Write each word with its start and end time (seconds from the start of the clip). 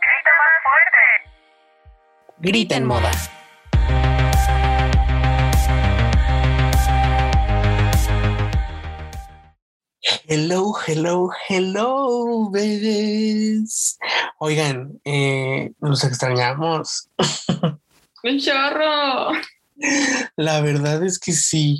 Grita 0.00 0.30
más 0.38 0.54
fuerte. 0.64 1.30
Grita 2.38 2.76
en 2.76 2.86
moda. 2.86 3.10
Hello, 10.26 10.74
hello, 10.86 11.30
hello, 11.48 12.50
babies. 12.50 13.98
Oigan, 14.38 15.00
eh, 15.04 15.72
nos 15.80 16.04
extrañamos. 16.04 17.08
Un 18.24 18.38
chorro. 18.38 19.32
La 20.36 20.60
verdad 20.60 21.02
es 21.04 21.18
que 21.18 21.32
sí. 21.32 21.78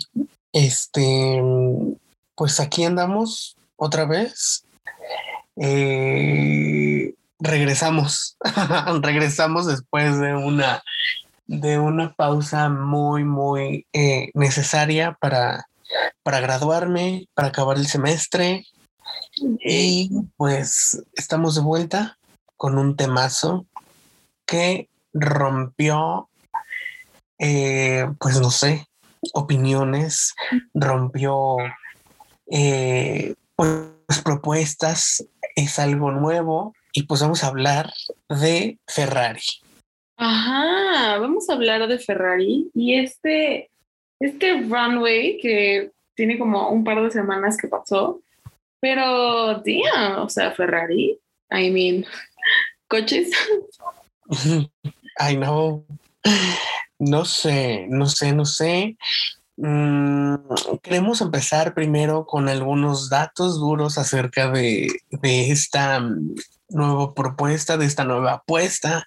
Este, 0.52 1.42
pues 2.34 2.60
aquí 2.60 2.84
andamos 2.84 3.56
otra 3.77 4.06
vez. 4.06 4.64
Eh, 5.60 7.14
regresamos, 7.40 8.36
regresamos 9.02 9.66
después 9.66 10.18
de 10.18 10.34
una 10.34 10.82
de 11.46 11.78
una 11.78 12.12
pausa 12.12 12.68
muy, 12.68 13.24
muy 13.24 13.86
eh, 13.94 14.30
necesaria 14.34 15.16
para, 15.18 15.66
para 16.22 16.40
graduarme, 16.40 17.26
para 17.32 17.48
acabar 17.48 17.78
el 17.78 17.86
semestre. 17.86 18.66
Y 19.64 20.10
pues 20.36 21.02
estamos 21.14 21.54
de 21.54 21.62
vuelta 21.62 22.18
con 22.59 22.76
un 22.76 22.96
temazo 22.96 23.66
que 24.45 24.90
rompió, 25.14 26.28
eh, 27.38 28.06
pues 28.20 28.38
no 28.40 28.50
sé, 28.50 28.86
opiniones, 29.32 30.34
rompió 30.74 31.56
pues 33.56 34.22
propuestas, 34.22 35.24
es 35.59 35.80
algo 35.80 36.12
nuevo 36.12 36.73
y 36.92 37.02
pues 37.02 37.20
vamos 37.20 37.42
a 37.42 37.48
hablar 37.48 37.92
de 38.28 38.78
Ferrari. 38.87 39.42
Ajá, 40.16 41.18
vamos 41.18 41.50
a 41.50 41.54
hablar 41.54 41.88
de 41.88 41.98
Ferrari 41.98 42.70
y 42.74 42.95
este, 42.95 43.68
este 44.20 44.60
runway 44.60 45.38
que 45.40 45.90
tiene 46.15 46.38
como 46.38 46.70
un 46.70 46.84
par 46.84 47.02
de 47.02 47.10
semanas 47.10 47.56
que 47.56 47.66
pasó, 47.66 48.20
pero 48.80 49.60
tía, 49.62 50.23
o 50.23 50.28
sea, 50.28 50.52
Ferrari, 50.52 51.18
I 51.50 51.70
mean, 51.70 52.06
coches. 52.88 53.30
Ay, 55.16 55.37
no, 55.37 55.84
no 57.00 57.24
sé, 57.24 57.87
no 57.88 58.06
sé, 58.06 58.32
no 58.32 58.45
sé. 58.45 58.96
Mm, 59.60 60.37
queremos 60.82 61.20
empezar 61.20 61.74
primero 61.74 62.26
con 62.26 62.48
algunos 62.48 63.10
datos 63.10 63.59
duros 63.59 63.98
acerca 63.98 64.53
de, 64.53 64.87
de 65.10 65.50
esta 65.50 65.98
mm, 65.98 66.37
nueva 66.69 67.12
propuesta, 67.12 67.76
de 67.76 67.87
esta 67.87 68.04
nueva 68.04 68.34
apuesta. 68.34 69.04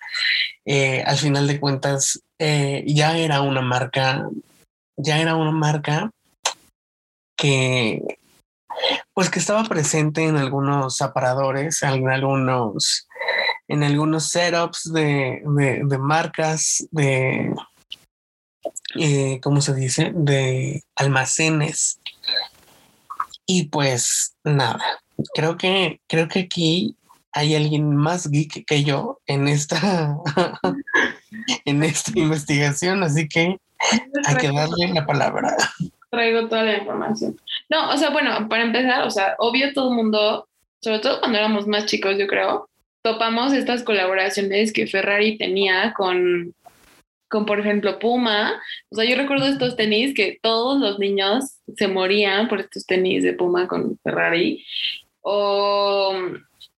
Eh, 0.66 1.04
al 1.08 1.18
final 1.18 1.48
de 1.48 1.60
cuentas, 1.60 2.22
eh, 2.38 2.84
ya 2.86 3.18
era 3.18 3.40
una 3.42 3.62
marca, 3.62 4.28
ya 4.98 5.20
era 5.20 5.36
una 5.36 5.52
marca 5.52 6.12
que, 7.38 8.02
pues 9.14 9.30
que 9.30 9.40
estaba 9.40 9.64
presente 9.64 10.26
en 10.26 10.36
algunos 10.36 11.02
aparadores, 11.02 11.82
en 11.82 12.10
algunos, 12.10 13.08
en 13.70 13.84
algunos 13.84 14.30
setups 14.30 14.92
de, 14.92 15.42
de, 15.46 15.82
de 15.86 15.98
marcas, 15.98 16.86
de, 16.92 17.54
eh, 19.00 19.40
¿cómo 19.42 19.62
se 19.62 19.74
dice? 19.74 20.12
De 20.14 20.84
almacenes. 20.96 22.00
Y 23.46 23.66
pues 23.66 24.36
nada, 24.44 24.80
creo 25.34 25.58
que, 25.58 26.00
creo 26.08 26.28
que 26.28 26.40
aquí 26.40 26.96
hay 27.34 27.56
alguien 27.56 27.96
más 27.96 28.30
geek 28.30 28.66
que 28.66 28.84
yo 28.84 29.20
en 29.26 29.48
esta, 29.48 30.16
en 31.66 31.84
esta 31.84 32.12
investigación, 32.16 33.04
así 33.04 33.28
que 33.28 33.58
hay 34.26 34.36
que 34.36 34.52
darle 34.52 34.94
la 34.94 35.06
palabra. 35.06 35.56
Traigo 36.10 36.48
toda 36.48 36.64
la 36.64 36.78
información. 36.78 37.40
No, 37.70 37.90
o 37.90 37.98
sea, 37.98 38.10
bueno, 38.10 38.48
para 38.50 38.64
empezar, 38.64 39.08
o 39.08 39.12
sea, 39.12 39.36
obvio 39.40 39.74
todo 39.74 39.90
el 39.90 39.96
mundo, 39.96 40.48
sobre 40.82 41.00
todo 41.00 41.20
cuando 41.20 41.38
éramos 41.38 41.68
más 41.68 41.86
chicos, 41.86 42.18
yo 42.18 42.28
creo, 42.28 42.70
topamos 43.02 43.54
estas 43.54 43.84
colaboraciones 43.84 44.74
que 44.74 44.88
Ferrari 44.88 45.38
tenía 45.38 45.94
con, 45.94 46.54
con, 47.32 47.46
por 47.46 47.60
ejemplo, 47.60 47.98
Puma. 47.98 48.62
O 48.90 48.96
sea, 48.96 49.06
yo 49.06 49.16
recuerdo 49.16 49.48
estos 49.48 49.76
tenis 49.76 50.14
que 50.14 50.38
todos 50.42 50.80
los 50.80 51.00
niños 51.00 51.46
se 51.76 51.88
morían 51.88 52.48
por 52.50 52.60
estos 52.60 52.86
tenis 52.86 53.24
de 53.24 53.34
Puma 53.34 53.68
con 53.68 53.98
Ferrari. 54.04 54.64
O, 55.22 56.14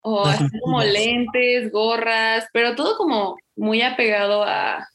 o 0.01 0.25
así 0.25 0.45
como 0.61 0.83
lentes, 0.83 1.71
gorras, 1.71 2.47
pero 2.53 2.75
todo 2.75 2.95
como 2.95 3.35
muy 3.55 3.81
apegado 3.81 4.43
a... 4.43 4.87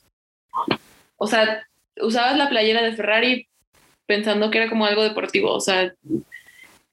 O 1.16 1.26
sea, 1.26 1.66
usabas 2.00 2.38
la 2.38 2.48
playera 2.48 2.82
de 2.82 2.92
Ferrari 2.92 3.48
pensando 4.06 4.50
que 4.50 4.58
era 4.58 4.70
como 4.70 4.86
algo 4.86 5.02
deportivo, 5.02 5.52
o 5.52 5.60
sea, 5.60 5.92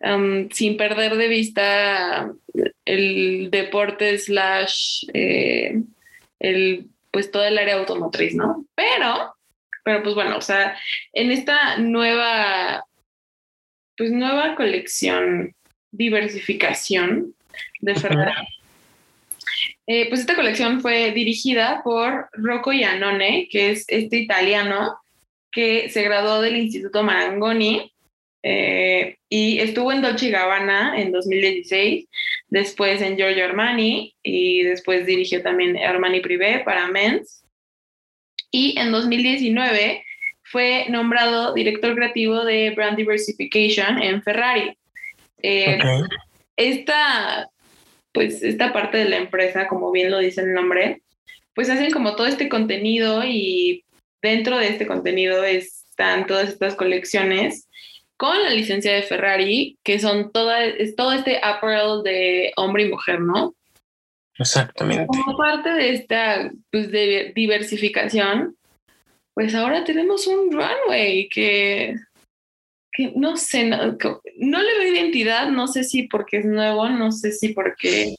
um, 0.01 0.49
sin 0.49 0.75
perder 0.75 1.15
de 1.15 1.27
vista 1.27 2.33
el 2.83 3.49
deporte 3.51 4.17
slash 4.17 5.05
eh, 5.13 5.81
el 6.39 6.89
pues 7.15 7.31
todo 7.31 7.45
el 7.45 7.57
área 7.57 7.75
automotriz, 7.75 8.35
¿no? 8.35 8.65
Pero, 8.75 9.33
pero 9.85 10.03
pues 10.03 10.15
bueno, 10.15 10.35
o 10.35 10.41
sea, 10.41 10.77
en 11.13 11.31
esta 11.31 11.77
nueva, 11.77 12.83
pues 13.95 14.11
nueva 14.11 14.53
colección, 14.57 15.55
diversificación 15.91 17.33
de 17.79 17.95
Ferrari, 17.95 18.47
eh, 19.87 20.09
pues 20.09 20.19
esta 20.19 20.35
colección 20.35 20.81
fue 20.81 21.13
dirigida 21.13 21.79
por 21.85 22.27
Rocco 22.33 22.73
Iannone, 22.73 23.47
que 23.49 23.71
es 23.71 23.85
este 23.87 24.17
italiano 24.17 24.99
que 25.53 25.87
se 25.87 26.03
graduó 26.03 26.41
del 26.41 26.57
Instituto 26.57 27.01
Marangoni 27.01 27.93
eh, 28.43 29.19
y 29.29 29.59
estuvo 29.59 29.93
en 29.93 30.01
Dolce 30.01 30.31
Gabbana 30.31 30.99
en 31.01 31.13
2016, 31.13 32.09
después 32.47 33.01
en 33.01 33.17
Giorgio 33.17 33.45
Armani 33.45 34.15
y 34.23 34.63
después 34.63 35.05
dirigió 35.05 35.41
también 35.41 35.77
Armani 35.77 36.21
Privé 36.21 36.61
para 36.63 36.87
Men's. 36.87 37.43
Y 38.51 38.79
en 38.79 38.91
2019 38.91 40.03
fue 40.43 40.85
nombrado 40.89 41.53
director 41.53 41.95
creativo 41.95 42.45
de 42.45 42.71
Brand 42.71 42.97
Diversification 42.97 44.01
en 44.01 44.21
Ferrari. 44.21 44.77
Eh, 45.41 45.79
Ok. 45.79 46.09
esta, 46.55 47.49
pues 48.13 48.43
esta 48.43 48.71
parte 48.71 48.97
de 48.97 49.09
la 49.09 49.17
empresa, 49.17 49.67
como 49.67 49.91
bien 49.91 50.11
lo 50.11 50.19
dice 50.19 50.41
el 50.41 50.53
nombre, 50.53 51.01
pues 51.53 51.69
hacen 51.69 51.91
como 51.91 52.15
todo 52.15 52.27
este 52.27 52.47
contenido 52.49 53.23
y 53.25 53.83
dentro 54.21 54.57
de 54.57 54.67
este 54.67 54.87
contenido 54.87 55.43
están 55.43 56.27
todas 56.27 56.49
estas 56.49 56.75
colecciones 56.75 57.64
con 58.17 58.41
la 58.41 58.49
licencia 58.49 58.93
de 58.93 59.03
Ferrari, 59.03 59.77
que 59.83 59.99
son 59.99 60.31
toda, 60.31 60.63
es 60.65 60.95
todo 60.95 61.11
este 61.11 61.39
apparel 61.43 62.03
de 62.03 62.53
hombre 62.55 62.83
y 62.85 62.89
mujer, 62.89 63.19
¿no? 63.19 63.55
Exactamente. 64.37 65.07
Como 65.07 65.37
parte 65.37 65.69
de 65.69 65.89
esta 65.93 66.51
pues, 66.71 66.91
de 66.91 67.31
diversificación, 67.35 68.57
pues 69.33 69.53
ahora 69.55 69.83
tenemos 69.83 70.27
un 70.27 70.51
runway 70.51 71.27
que, 71.29 71.95
que 72.91 73.13
no 73.15 73.37
sé, 73.37 73.65
no, 73.65 73.97
que- 73.97 74.17
no 74.37 74.61
le 74.61 74.79
veo 74.79 74.93
identidad, 74.93 75.49
no 75.49 75.67
sé 75.67 75.83
si 75.83 76.03
porque 76.03 76.37
es 76.37 76.45
nuevo, 76.45 76.87
no 76.89 77.11
sé 77.11 77.31
si 77.31 77.49
porque 77.53 78.15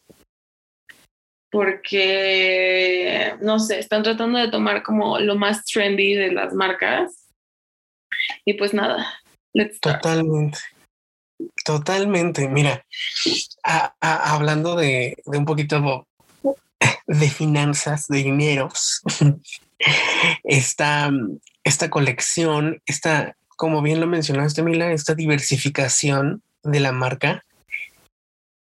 porque 1.51 3.35
no 3.41 3.59
sé, 3.59 3.79
están 3.79 4.03
tratando 4.03 4.39
de 4.39 4.49
tomar 4.49 4.83
como 4.83 5.19
lo 5.19 5.37
más 5.37 5.65
trendy 5.65 6.15
de 6.15 6.33
las 6.33 6.53
marcas. 6.53 7.31
Y 8.45 8.55
pues 8.55 8.75
nada, 8.75 9.07
Totalmente. 9.81 10.59
Totalmente. 11.65 12.49
Mira, 12.49 12.85
hablando 14.01 14.77
de, 14.77 15.17
de 15.27 15.39
un 15.39 15.45
poquito 15.45 16.07
de 17.07 17.31
finanzas, 17.31 18.07
de 18.09 18.19
dineros, 18.19 19.03
esta, 20.45 21.11
esta 21.65 21.91
colección, 21.91 22.81
esta, 22.87 23.37
como 23.57 23.83
bien 23.83 24.01
lo 24.01 24.07
mencionaste, 24.07 24.63
Mila, 24.63 24.93
esta 24.93 25.15
diversificación 25.15 26.43
de 26.63 26.81
la 26.81 26.93
marca 26.93 27.45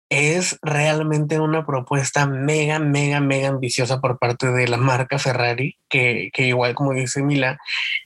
es 0.10 0.58
realmente 0.64 1.40
una 1.40 1.66
propuesta 1.66 2.26
mega, 2.26 2.80
mega, 2.80 3.20
mega 3.20 3.50
ambiciosa 3.50 4.02
por 4.02 4.18
parte 4.18 4.52
de 4.52 4.68
la 4.68 4.78
marca 4.78 5.20
Ferrari, 5.20 5.78
que, 5.88 6.32
que 6.34 6.48
igual 6.48 6.74
como 6.74 6.94
dice 6.94 7.22
Mila, 7.22 7.60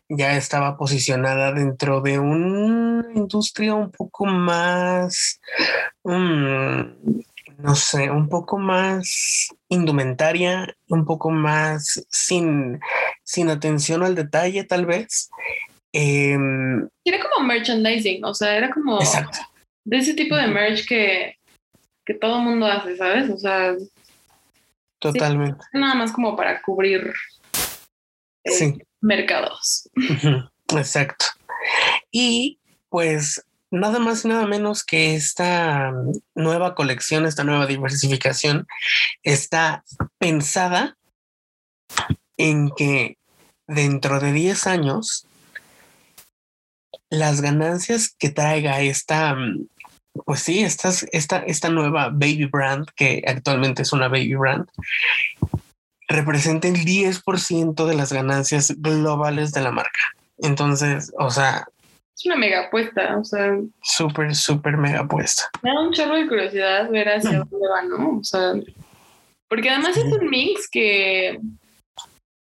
ya 0.09 0.35
estaba 0.35 0.77
posicionada 0.77 1.53
dentro 1.53 2.01
de 2.01 2.19
una 2.19 3.05
industria 3.15 3.73
un 3.73 3.89
poco 3.89 4.25
más, 4.25 5.39
mm, 6.03 6.81
no 7.59 7.75
sé, 7.75 8.11
un 8.11 8.27
poco 8.27 8.57
más 8.57 9.47
indumentaria, 9.69 10.75
un 10.89 11.05
poco 11.05 11.31
más 11.31 12.05
sin, 12.09 12.81
sin 13.23 13.50
atención 13.50 14.03
al 14.03 14.15
detalle, 14.15 14.65
tal 14.65 14.85
vez. 14.85 15.29
Em, 15.94 16.89
Era 17.05 17.19
como 17.23 17.47
merchandising, 17.47 18.25
o 18.25 18.33
sea, 18.33 18.57
era 18.57 18.71
como 18.71 19.00
exacto. 19.00 19.38
de 19.85 19.97
ese 19.97 20.15
tipo 20.15 20.35
de 20.35 20.47
merch 20.47 20.85
que, 20.85 21.38
que 22.05 22.13
todo 22.13 22.38
el 22.38 22.44
mundo 22.44 22.65
hace, 22.65 22.97
¿sabes? 22.97 23.29
O 23.29 23.38
sea, 23.38 23.75
totalmente. 25.00 25.63
Nada 25.73 25.95
más 25.95 26.11
como 26.11 26.35
para 26.35 26.61
cubrir 26.61 27.13
eh, 28.44 28.51
Sí. 28.51 28.77
mercados. 29.01 29.89
Exacto. 30.69 31.25
Y 32.11 32.59
pues 32.89 33.45
nada 33.71 34.00
más 34.00 34.23
y 34.23 34.27
nada 34.27 34.45
menos 34.45 34.83
que 34.83 35.15
esta 35.15 35.91
mm, 35.91 36.11
nueva 36.35 36.75
colección, 36.75 37.25
esta 37.25 37.44
nueva 37.44 37.65
diversificación 37.65 38.67
está 39.23 39.83
pensada 40.19 40.97
en 42.38 42.69
que 42.75 43.17
dentro 43.67 44.19
de 44.19 44.31
10 44.31 44.67
años 44.67 45.25
las 47.09 47.41
ganancias 47.41 48.13
que 48.17 48.29
traiga 48.29 48.81
esta, 48.81 49.35
mm, 49.35 49.67
pues 50.25 50.42
sí, 50.42 50.62
estas, 50.62 51.06
esta, 51.12 51.39
esta 51.39 51.69
nueva 51.69 52.10
baby 52.10 52.45
brand, 52.45 52.88
que 52.95 53.24
actualmente 53.25 53.81
es 53.81 53.94
una 53.94 54.07
baby 54.07 54.36
brand, 54.36 54.68
representa 56.07 56.68
el 56.68 56.75
10% 56.75 57.86
de 57.86 57.95
las 57.95 58.13
ganancias 58.13 58.74
globales 58.77 59.51
de 59.54 59.62
la 59.62 59.71
marca. 59.71 60.00
Entonces, 60.38 61.12
o 61.18 61.30
sea, 61.30 61.68
Es 62.15 62.25
una 62.25 62.36
mega 62.36 62.68
apuesta, 62.68 63.18
o 63.18 63.24
sea, 63.24 63.57
súper, 63.81 64.36
súper 64.36 64.77
mega 64.77 65.07
puesta. 65.07 65.50
me 65.62 65.71
da 65.71 65.81
un 65.81 65.94
chorro 65.94 66.15
de 66.15 66.27
curiosidad 66.27 66.89
ver 66.89 67.10
hacia 67.10 67.39
dónde 67.39 67.68
va, 67.68 67.81
¿no? 67.83 68.19
O 68.19 68.24
sea, 68.24 68.54
porque 69.48 69.69
además 69.69 69.98
es 69.98 70.06
un 70.06 70.30
mix 70.30 70.69
que, 70.69 71.39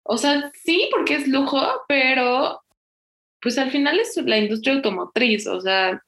o 0.03 0.17
sea, 0.17 0.51
sí, 0.63 0.89
porque 0.91 1.15
es 1.15 1.27
lujo, 1.27 1.61
pero 1.87 2.61
pues 3.41 3.57
al 3.57 3.71
final 3.71 3.99
es 3.99 4.17
la 4.17 4.37
industria 4.37 4.75
automotriz, 4.75 5.47
o 5.47 5.61
sea, 5.61 6.01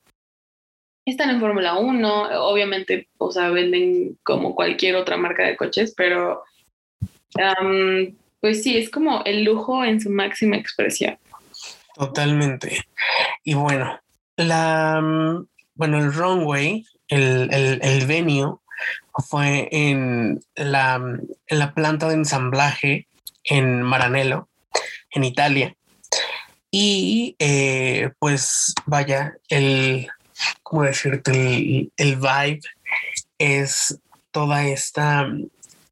están 1.09 1.29
en 1.29 1.39
Fórmula 1.39 1.77
1, 1.77 2.43
obviamente, 2.43 3.07
o 3.17 3.31
sea, 3.31 3.49
venden 3.49 4.17
como 4.23 4.55
cualquier 4.55 4.95
otra 4.95 5.17
marca 5.17 5.43
de 5.45 5.57
coches, 5.57 5.93
pero 5.95 6.43
pues 8.39 8.63
sí, 8.63 8.77
es 8.77 8.89
como 8.89 9.23
el 9.25 9.43
lujo 9.43 9.83
en 9.83 9.99
su 9.99 10.09
máxima 10.09 10.55
expresión. 10.55 11.17
Totalmente. 11.95 12.85
Y 13.43 13.53
bueno, 13.53 13.99
la, 14.37 15.01
bueno, 15.75 15.97
el 15.97 16.13
runway, 16.13 16.85
el, 17.09 17.53
el, 17.53 17.79
el 17.81 18.05
venue 18.05 18.57
fue 19.27 19.67
en 19.71 20.39
la, 20.55 21.01
la 21.49 21.73
planta 21.73 22.07
de 22.07 22.15
ensamblaje 22.15 23.07
en 23.43 23.81
Maranello, 23.81 24.47
en 25.11 25.23
Italia. 25.23 25.75
Y 26.71 27.35
eh, 27.39 28.11
pues 28.19 28.73
vaya, 28.85 29.33
el, 29.49 30.07
¿cómo 30.63 30.83
decirte? 30.83 31.31
El, 31.31 31.91
el 31.97 32.15
vibe 32.15 32.61
es 33.37 33.99
toda 34.31 34.65
esta, 34.65 35.27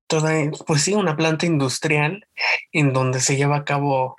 toda, 0.07 0.33
pues 0.65 0.83
sí, 0.83 0.93
una 0.93 1.15
planta 1.15 1.45
industrial 1.45 2.25
en 2.71 2.93
donde 2.93 3.19
se 3.19 3.37
lleva 3.37 3.57
a 3.57 3.65
cabo 3.65 4.15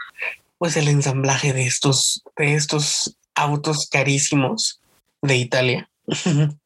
pues 0.59 0.77
el 0.77 0.89
ensamblaje 0.89 1.53
de 1.53 1.67
estos, 1.67 2.25
de 2.37 2.55
estos 2.55 3.17
autos 3.35 3.89
carísimos 3.89 4.81
de 5.23 5.37
Italia. 5.37 5.89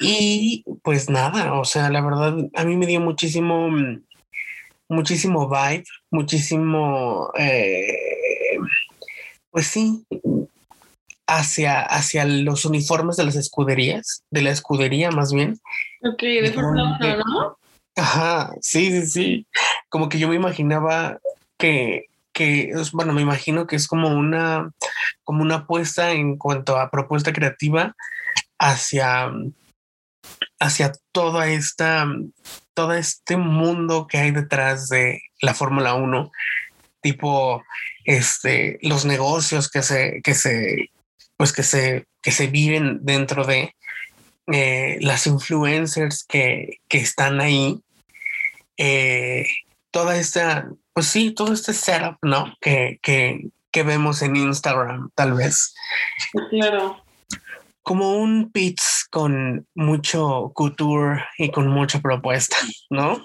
y 0.00 0.64
pues 0.82 1.10
nada, 1.10 1.54
o 1.54 1.64
sea, 1.64 1.90
la 1.90 2.00
verdad, 2.00 2.36
a 2.54 2.64
mí 2.64 2.76
me 2.76 2.86
dio 2.86 3.00
muchísimo, 3.00 3.68
muchísimo 4.88 5.48
vibe, 5.48 5.84
muchísimo, 6.10 7.30
eh, 7.36 8.58
pues 9.50 9.66
sí, 9.66 10.04
hacia, 11.30 11.80
hacia 11.80 12.24
los 12.24 12.64
uniformes 12.64 13.16
de 13.16 13.24
las 13.24 13.36
escuderías, 13.36 14.24
de 14.30 14.42
la 14.42 14.50
escudería 14.50 15.10
más 15.12 15.32
bien. 15.32 15.60
Ok, 16.02 16.20
de 16.22 16.52
Fórmula 16.52 16.96
1, 17.00 17.16
¿no? 17.24 17.58
Ajá, 17.96 18.52
sí, 18.60 18.90
sí, 18.90 19.06
sí. 19.06 19.46
Como 19.88 20.08
que 20.08 20.18
yo 20.18 20.28
me 20.28 20.34
imaginaba 20.34 21.18
que, 21.56 22.06
que 22.32 22.70
es- 22.70 22.90
bueno, 22.92 23.12
me 23.12 23.22
imagino 23.22 23.66
que 23.66 23.76
es 23.76 23.86
como 23.86 24.08
una, 24.08 24.72
como 25.22 25.42
una 25.42 25.56
apuesta 25.56 26.10
en 26.10 26.36
cuanto 26.36 26.76
a 26.78 26.90
propuesta 26.90 27.32
creativa 27.32 27.94
hacia, 28.58 29.30
hacia 30.58 30.92
toda 31.12 31.48
esta, 31.48 32.06
todo 32.74 32.92
este 32.94 33.36
mundo 33.36 34.06
que 34.08 34.18
hay 34.18 34.32
detrás 34.32 34.88
de 34.88 35.20
la 35.42 35.54
Fórmula 35.54 35.94
1, 35.94 36.32
tipo 37.02 37.62
este, 38.04 38.78
los 38.82 39.04
negocios 39.04 39.70
que 39.70 39.82
se, 39.82 40.20
que 40.22 40.34
se, 40.34 40.90
pues 41.40 41.54
que 41.54 41.62
se, 41.62 42.04
que 42.20 42.32
se 42.32 42.48
viven 42.48 42.98
dentro 43.00 43.46
de 43.46 43.74
eh, 44.52 44.98
las 45.00 45.26
influencers 45.26 46.22
que, 46.24 46.80
que 46.86 46.98
están 46.98 47.40
ahí, 47.40 47.80
eh, 48.76 49.46
toda 49.90 50.18
esta, 50.18 50.68
pues 50.92 51.06
sí, 51.06 51.30
todo 51.30 51.54
este 51.54 51.72
setup, 51.72 52.18
¿no? 52.20 52.54
Que, 52.60 52.98
que, 53.00 53.48
que 53.70 53.82
vemos 53.82 54.20
en 54.20 54.36
Instagram, 54.36 55.08
tal 55.14 55.32
vez, 55.32 55.74
Claro. 56.50 57.02
como 57.80 58.18
un 58.18 58.52
pits 58.52 59.06
con 59.10 59.66
mucho 59.74 60.52
couture 60.54 61.24
y 61.38 61.50
con 61.50 61.68
mucha 61.68 62.00
propuesta, 62.00 62.58
¿no? 62.90 63.24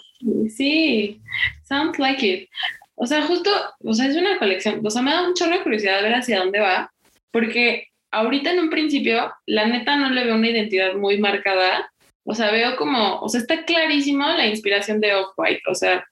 Sí, 0.56 1.22
sounds 1.68 2.00
like 2.00 2.26
it. 2.26 2.50
O 2.96 3.06
sea, 3.06 3.28
justo, 3.28 3.50
o 3.84 3.94
sea, 3.94 4.06
es 4.06 4.16
una 4.16 4.40
colección. 4.40 4.80
O 4.86 4.90
sea, 4.90 5.02
me 5.02 5.12
da 5.12 5.28
un 5.28 5.34
chorro 5.34 5.58
de 5.58 5.64
curiosidad 5.64 6.02
ver 6.02 6.16
hacia 6.16 6.40
dónde 6.40 6.62
va, 6.62 6.94
porque 7.30 7.90
ahorita 8.16 8.52
en 8.52 8.60
un 8.60 8.70
principio, 8.70 9.32
la 9.46 9.66
neta 9.66 9.96
no 9.98 10.10
le 10.10 10.24
veo 10.24 10.36
una 10.36 10.50
identidad 10.50 10.94
muy 10.96 11.18
marcada. 11.18 11.92
O 12.24 12.34
sea, 12.34 12.52
veo 12.52 12.76
como, 12.76 13.20
o 13.20 13.30
sea, 13.30 13.42
está 13.42 13.66
clarísimo 13.66 14.26
la 14.28 14.48
inspiración 14.48 15.00
de 15.00 15.14
Off-White. 15.14 15.62
O 15.68 15.76
sea, 15.76 16.08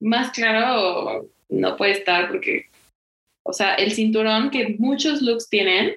más 0.00 0.30
claro 0.30 1.28
no 1.48 1.76
puede 1.76 1.92
estar 1.92 2.28
porque, 2.28 2.66
o 3.42 3.52
sea, 3.52 3.74
el 3.74 3.92
cinturón 3.92 4.50
que 4.50 4.76
muchos 4.78 5.22
looks 5.22 5.48
tienen, 5.48 5.96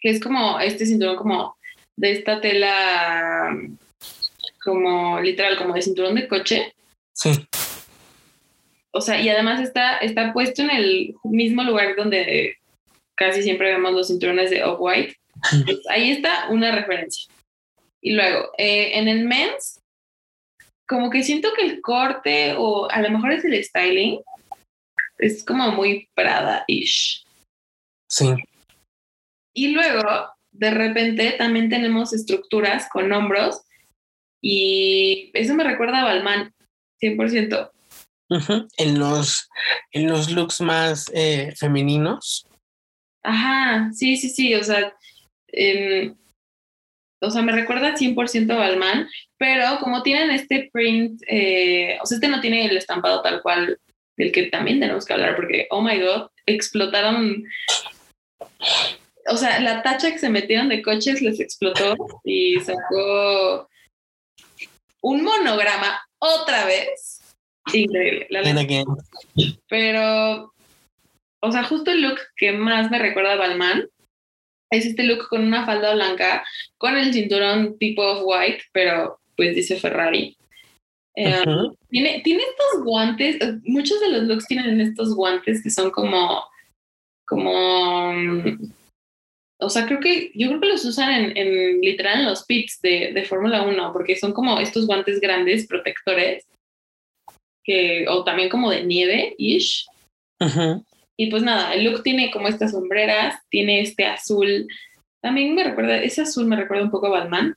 que 0.00 0.10
es 0.10 0.20
como 0.20 0.58
este 0.60 0.86
cinturón 0.86 1.16
como 1.16 1.56
de 1.96 2.12
esta 2.12 2.40
tela, 2.40 3.58
como 4.62 5.20
literal, 5.20 5.58
como 5.58 5.74
de 5.74 5.82
cinturón 5.82 6.14
de 6.14 6.28
coche. 6.28 6.72
Sí, 7.12 7.30
O 8.92 9.00
sea, 9.00 9.20
y 9.20 9.28
además 9.28 9.60
está, 9.60 9.98
está 9.98 10.32
puesto 10.32 10.62
en 10.62 10.70
el 10.70 11.14
mismo 11.24 11.62
lugar 11.64 11.96
donde 11.96 12.56
casi 13.16 13.42
siempre 13.42 13.72
vemos 13.72 13.92
los 13.92 14.08
cinturones 14.08 14.50
de 14.50 14.64
Off-White. 14.64 15.16
Pues 15.64 15.80
ahí 15.90 16.10
está 16.12 16.48
una 16.50 16.74
referencia. 16.74 17.32
Y 18.00 18.12
luego, 18.12 18.50
eh, 18.58 18.98
en 18.98 19.08
el 19.08 19.24
men's, 19.24 19.80
como 20.88 21.10
que 21.10 21.22
siento 21.22 21.48
que 21.54 21.62
el 21.62 21.80
corte 21.80 22.54
o 22.56 22.90
a 22.90 23.00
lo 23.02 23.10
mejor 23.10 23.32
es 23.32 23.44
el 23.44 23.62
styling, 23.62 24.20
es 25.18 25.44
como 25.44 25.72
muy 25.72 26.08
Prada-ish. 26.14 27.24
sí, 28.08 28.34
Y 29.54 29.68
luego, 29.68 30.02
de 30.52 30.70
repente, 30.70 31.32
también 31.32 31.68
tenemos 31.68 32.12
estructuras 32.12 32.88
con 32.90 33.10
hombros 33.12 33.62
y 34.42 35.30
eso 35.34 35.54
me 35.54 35.64
recuerda 35.64 36.02
a 36.02 36.04
Balmain, 36.04 36.54
100%. 37.02 37.70
Ujú. 38.28 38.68
En 38.76 38.98
los, 38.98 39.48
en 39.92 40.08
los 40.08 40.30
looks 40.30 40.60
más 40.60 41.10
eh, 41.14 41.52
femeninos. 41.56 42.45
Ajá, 43.26 43.90
sí, 43.92 44.16
sí, 44.16 44.28
sí, 44.28 44.54
o 44.54 44.62
sea, 44.62 44.94
em, 45.48 46.14
o 47.20 47.28
sea, 47.28 47.42
me 47.42 47.50
recuerda 47.50 47.96
100% 47.96 48.52
a 48.52 48.56
Balmain, 48.56 49.08
pero 49.36 49.80
como 49.80 50.04
tienen 50.04 50.30
este 50.30 50.70
print, 50.72 51.20
eh, 51.26 51.98
o 52.00 52.06
sea, 52.06 52.16
este 52.16 52.28
no 52.28 52.40
tiene 52.40 52.66
el 52.66 52.76
estampado 52.76 53.22
tal 53.22 53.42
cual 53.42 53.80
del 54.16 54.30
que 54.30 54.44
también 54.44 54.78
tenemos 54.78 55.04
que 55.04 55.12
hablar, 55.12 55.34
porque, 55.34 55.66
oh 55.70 55.82
my 55.82 56.00
god, 56.00 56.28
explotaron, 56.46 57.42
o 59.28 59.36
sea, 59.36 59.58
la 59.58 59.82
tacha 59.82 60.12
que 60.12 60.20
se 60.20 60.30
metieron 60.30 60.68
de 60.68 60.82
coches 60.82 61.20
les 61.20 61.40
explotó 61.40 61.96
y 62.22 62.60
sacó 62.60 63.68
un 65.02 65.24
monograma 65.24 66.00
otra 66.20 66.64
vez. 66.64 67.20
Increíble, 67.72 68.28
la. 68.30 68.42
Pero, 69.68 70.52
o 71.42 71.52
sea, 71.52 71.64
justo 71.64 71.90
el 71.90 72.02
look 72.02 72.18
que 72.36 72.52
más 72.52 72.90
me 72.90 72.98
recuerda 72.98 73.34
a 73.34 73.36
Balmain 73.36 73.88
es 74.70 74.86
este 74.86 75.04
look 75.04 75.28
con 75.28 75.44
una 75.44 75.64
falda 75.64 75.94
blanca, 75.94 76.44
con 76.78 76.96
el 76.96 77.12
cinturón 77.12 77.78
tipo 77.78 78.02
of 78.02 78.22
white, 78.24 78.62
pero 78.72 79.20
pues 79.36 79.54
dice 79.54 79.76
Ferrari. 79.78 80.36
Eh, 81.14 81.42
Ujú. 81.46 81.76
tiene, 81.88 82.20
tiene 82.22 82.42
estos 82.42 82.84
guantes, 82.84 83.36
eh, 83.40 83.58
muchos 83.64 84.00
de 84.00 84.10
los 84.10 84.24
looks 84.24 84.46
tienen 84.46 84.80
estos 84.80 85.14
guantes 85.14 85.62
que 85.62 85.70
son 85.70 85.90
como, 85.90 86.44
como, 87.26 88.12
mm, 88.12 88.70
o 89.60 89.70
sea, 89.70 89.86
creo 89.86 90.00
que, 90.00 90.30
yo 90.34 90.48
creo 90.48 90.60
que 90.60 90.68
los 90.68 90.84
usan 90.84 91.10
en, 91.10 91.36
en 91.36 91.80
literal 91.80 92.20
en 92.20 92.26
los 92.26 92.44
pits 92.44 92.80
de, 92.82 93.12
de 93.14 93.24
Fórmula 93.24 93.62
1, 93.62 93.92
porque 93.92 94.16
son 94.16 94.32
como 94.32 94.58
estos 94.58 94.86
guantes 94.86 95.20
grandes, 95.20 95.66
protectores, 95.66 96.46
que, 97.64 98.06
o 98.08 98.22
también 98.22 98.50
como 98.50 98.70
de 98.70 98.84
nieve-ish. 98.84 99.86
Ujú. 100.40 100.84
Y 101.18 101.30
pues 101.30 101.42
nada, 101.42 101.72
el 101.74 101.84
look 101.84 102.02
tiene 102.02 102.30
como 102.30 102.48
estas 102.48 102.72
sombreras, 102.72 103.40
tiene 103.48 103.80
este 103.80 104.04
azul, 104.06 104.68
también 105.22 105.54
me 105.54 105.64
recuerda, 105.64 105.96
ese 106.02 106.22
azul 106.22 106.46
me 106.46 106.56
recuerda 106.56 106.84
un 106.84 106.90
poco 106.90 107.06
a 107.06 107.10
Balmain, 107.10 107.54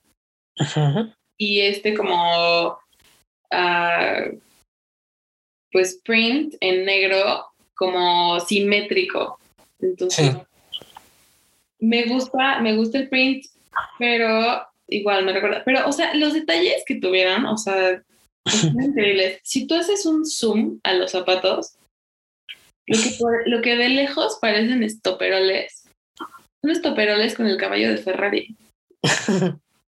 Ujú. 0.60 1.14
y 1.38 1.60
este 1.62 1.94
como 1.94 2.78
ah, 3.52 4.24
pues 5.72 6.00
print 6.04 6.56
en 6.62 6.86
negro 6.86 7.46
como 7.76 8.40
simétrico. 8.40 9.40
Entonces, 9.80 10.32
Sí. 10.32 10.38
me 11.80 12.04
gusta, 12.06 12.60
me 12.60 12.76
gusta 12.76 12.98
el 12.98 13.10
print, 13.10 13.46
pero 13.98 14.62
igual 14.88 15.26
me 15.26 15.34
recuerda. 15.34 15.64
Pero, 15.64 15.88
o 15.88 15.92
sea, 15.92 16.14
los 16.16 16.34
detalles 16.34 16.84
que 16.86 16.96
tuvieron, 16.96 17.46
o 17.46 17.58
sea, 17.58 18.02
son 18.46 18.82
increíbles. 18.84 19.40
Si 19.44 19.68
tú 19.68 19.76
haces 19.76 20.06
un 20.06 20.26
zoom 20.26 20.80
a 20.84 20.94
los 20.94 21.12
zapatos, 21.12 21.74
lo 22.90 22.98
que, 23.04 23.16
por- 23.20 23.48
lo 23.48 23.62
que 23.62 23.76
de 23.76 23.90
lejos 23.90 24.38
parecen 24.42 24.84
estoperoles, 24.84 25.84
son 26.62 26.72
estoperoles 26.72 27.36
con 27.36 27.48
el 27.48 27.58
caballo 27.58 27.90
de 27.90 27.98
Ferrari. 27.98 28.58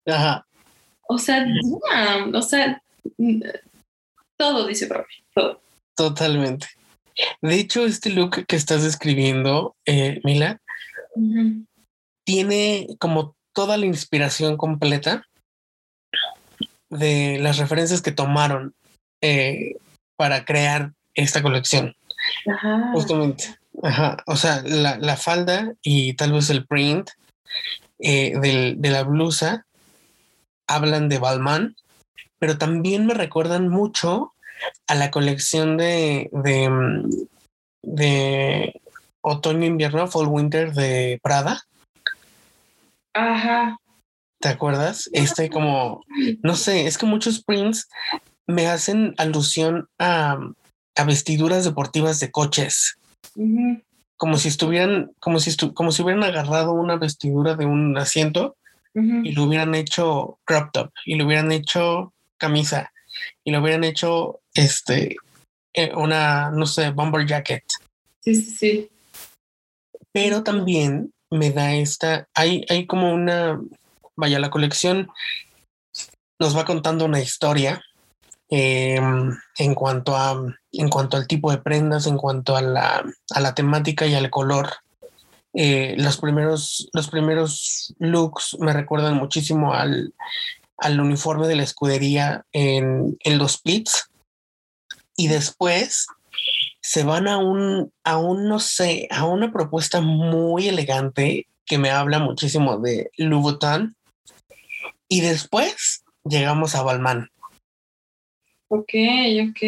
Ajá. 0.05 0.45
O 1.07 1.17
sea, 1.17 1.45
damn, 1.91 2.33
o 2.33 2.41
sea, 2.41 2.81
todo 4.37 4.67
dice 4.67 4.87
profe, 4.87 5.13
todo. 5.35 5.61
Totalmente. 5.95 6.67
De 7.41 7.55
hecho, 7.55 7.85
este 7.85 8.09
look 8.09 8.45
que 8.47 8.55
estás 8.55 8.83
describiendo, 8.83 9.75
eh, 9.85 10.21
Mila, 10.23 10.59
tiene 12.25 12.87
como 12.99 13.35
toda 13.53 13.77
la 13.77 13.85
inspiración 13.85 14.55
completa 14.55 15.25
de 16.89 17.37
las 17.41 17.57
referencias 17.57 18.01
que 18.01 18.11
tomaron 18.11 18.73
eh, 19.21 19.75
para 20.17 20.45
crear 20.45 20.93
esta 21.13 21.41
colección. 21.41 21.93
Ajá. 22.51 22.91
Justamente. 22.93 23.55
Ajá. 23.83 24.17
O 24.27 24.35
sea, 24.35 24.61
la, 24.65 24.97
la 24.97 25.15
falda 25.17 25.73
y 25.81 26.13
tal 26.15 26.33
vez 26.33 26.49
el 26.49 26.65
print 26.65 27.09
eh, 27.99 28.33
del- 28.41 28.81
de 28.81 28.89
la 28.89 29.03
blusa 29.03 29.65
hablan 30.67 31.09
de 31.09 31.19
Balmain, 31.19 31.75
pero 32.39 32.57
también 32.57 33.05
me 33.05 33.13
recuerdan 33.13 33.67
mucho 33.67 34.33
a 34.87 34.95
la 34.95 35.11
colección 35.11 35.77
de, 35.77 36.29
de, 36.31 36.69
mm, 36.69 37.09
de 37.83 38.81
otoño-invierno, 39.21 40.07
fall-winter 40.07 40.73
de 40.73 41.19
Prada. 41.21 41.63
Ajá. 43.13 43.77
¿Te 44.39 44.49
acuerdas? 44.49 45.09
Este 45.13 45.49
como, 45.49 46.03
no 46.41 46.55
sé, 46.55 46.87
es 46.87 46.97
que 46.97 47.05
muchos 47.05 47.43
prints 47.43 47.87
me 48.47 48.67
hacen 48.67 49.13
alusión 49.17 49.87
a, 49.99 50.37
a 50.95 51.03
vestiduras 51.03 51.63
deportivas 51.63 52.19
de 52.19 52.31
coches. 52.31 52.97
Como 54.17 54.37
si 54.37 54.49
estuvieran, 54.49 55.11
como 55.19 55.39
si 55.39 55.49
estu- 55.51 55.73
como 55.73 55.91
si 55.91 56.03
hubieran 56.03 56.23
agarrado 56.23 56.73
una 56.73 56.95
vestidura 56.97 57.55
de 57.55 57.65
un 57.65 57.97
asiento 57.97 58.55
y 59.23 59.31
lo 59.31 59.43
hubieran 59.43 59.73
hecho 59.73 60.37
crop 60.43 60.71
top 60.73 60.91
y 61.05 61.15
lo 61.15 61.25
hubieran 61.25 61.51
hecho 61.51 62.13
camisa 62.37 62.91
y 63.43 63.51
lo 63.51 63.61
hubieran 63.61 63.83
hecho 63.85 64.41
este 64.53 65.15
eh, 65.73 65.91
una 65.95 66.51
no 66.51 66.65
sé 66.65 66.89
bomber 66.91 67.25
jacket 67.25 67.63
Sí, 68.19 68.35
sí, 68.35 68.51
sí. 68.51 68.89
pero 70.11 70.43
también 70.43 71.13
me 71.29 71.51
da 71.51 71.73
esta 71.73 72.27
hay 72.33 72.65
hay 72.69 72.85
como 72.85 73.13
una 73.13 73.61
vaya 74.17 74.39
la 74.39 74.49
colección 74.49 75.09
nos 76.39 76.55
va 76.57 76.65
contando 76.65 77.05
una 77.05 77.21
historia 77.21 77.81
eh, 78.51 78.99
en 79.57 79.75
cuanto 79.75 80.15
a 80.15 80.39
en 80.73 80.89
cuanto 80.89 81.17
al 81.17 81.25
tipo 81.25 81.51
de 81.51 81.57
prendas 81.57 82.05
en 82.05 82.17
cuanto 82.17 82.55
a 82.55 82.61
la 82.61 83.03
a 83.33 83.39
la 83.39 83.55
temática 83.55 84.05
y 84.05 84.13
al 84.13 84.29
color 84.29 84.69
eh, 85.53 85.95
los 85.97 86.17
primeros 86.17 86.89
los 86.93 87.09
primeros 87.09 87.95
looks 87.97 88.57
me 88.59 88.73
recuerdan 88.73 89.15
muchísimo 89.15 89.73
al 89.73 90.13
al 90.77 90.99
uniforme 90.99 91.47
de 91.47 91.55
la 91.55 91.63
escudería 91.63 92.45
en, 92.51 93.17
en 93.23 93.37
los 93.37 93.61
pits 93.61 94.09
y 95.15 95.27
después 95.27 96.07
se 96.81 97.03
van 97.03 97.29
a 97.29 97.37
un 97.37 97.93
a 98.03 98.17
un 98.17 98.49
no 98.49 98.59
sé 98.59 99.07
a 99.11 99.25
una 99.25 99.51
propuesta 99.53 100.01
muy 100.01 100.67
elegante 100.67 101.47
que 101.65 101.77
me 101.77 101.89
habla 101.89 102.19
muchísimo 102.19 102.79
de 102.79 103.11
Louboutin. 103.15 103.95
Y 105.07 105.21
después 105.21 106.03
llegamos 106.25 106.75
a 106.75 106.83
Balmain 106.83 107.29
Ok, 108.73 108.93
ok. 109.49 109.61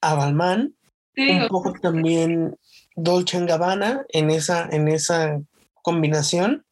a 0.00 0.14
Balmain 0.14 0.74
Te 1.12 1.42
un 1.42 1.48
poco 1.48 1.72
también 1.72 2.56
Dolce 2.94 3.44
Gabbana 3.44 4.04
en 4.10 4.30
esa 4.30 4.68
en 4.70 4.88
esa 4.88 5.40
combinación 5.82 6.64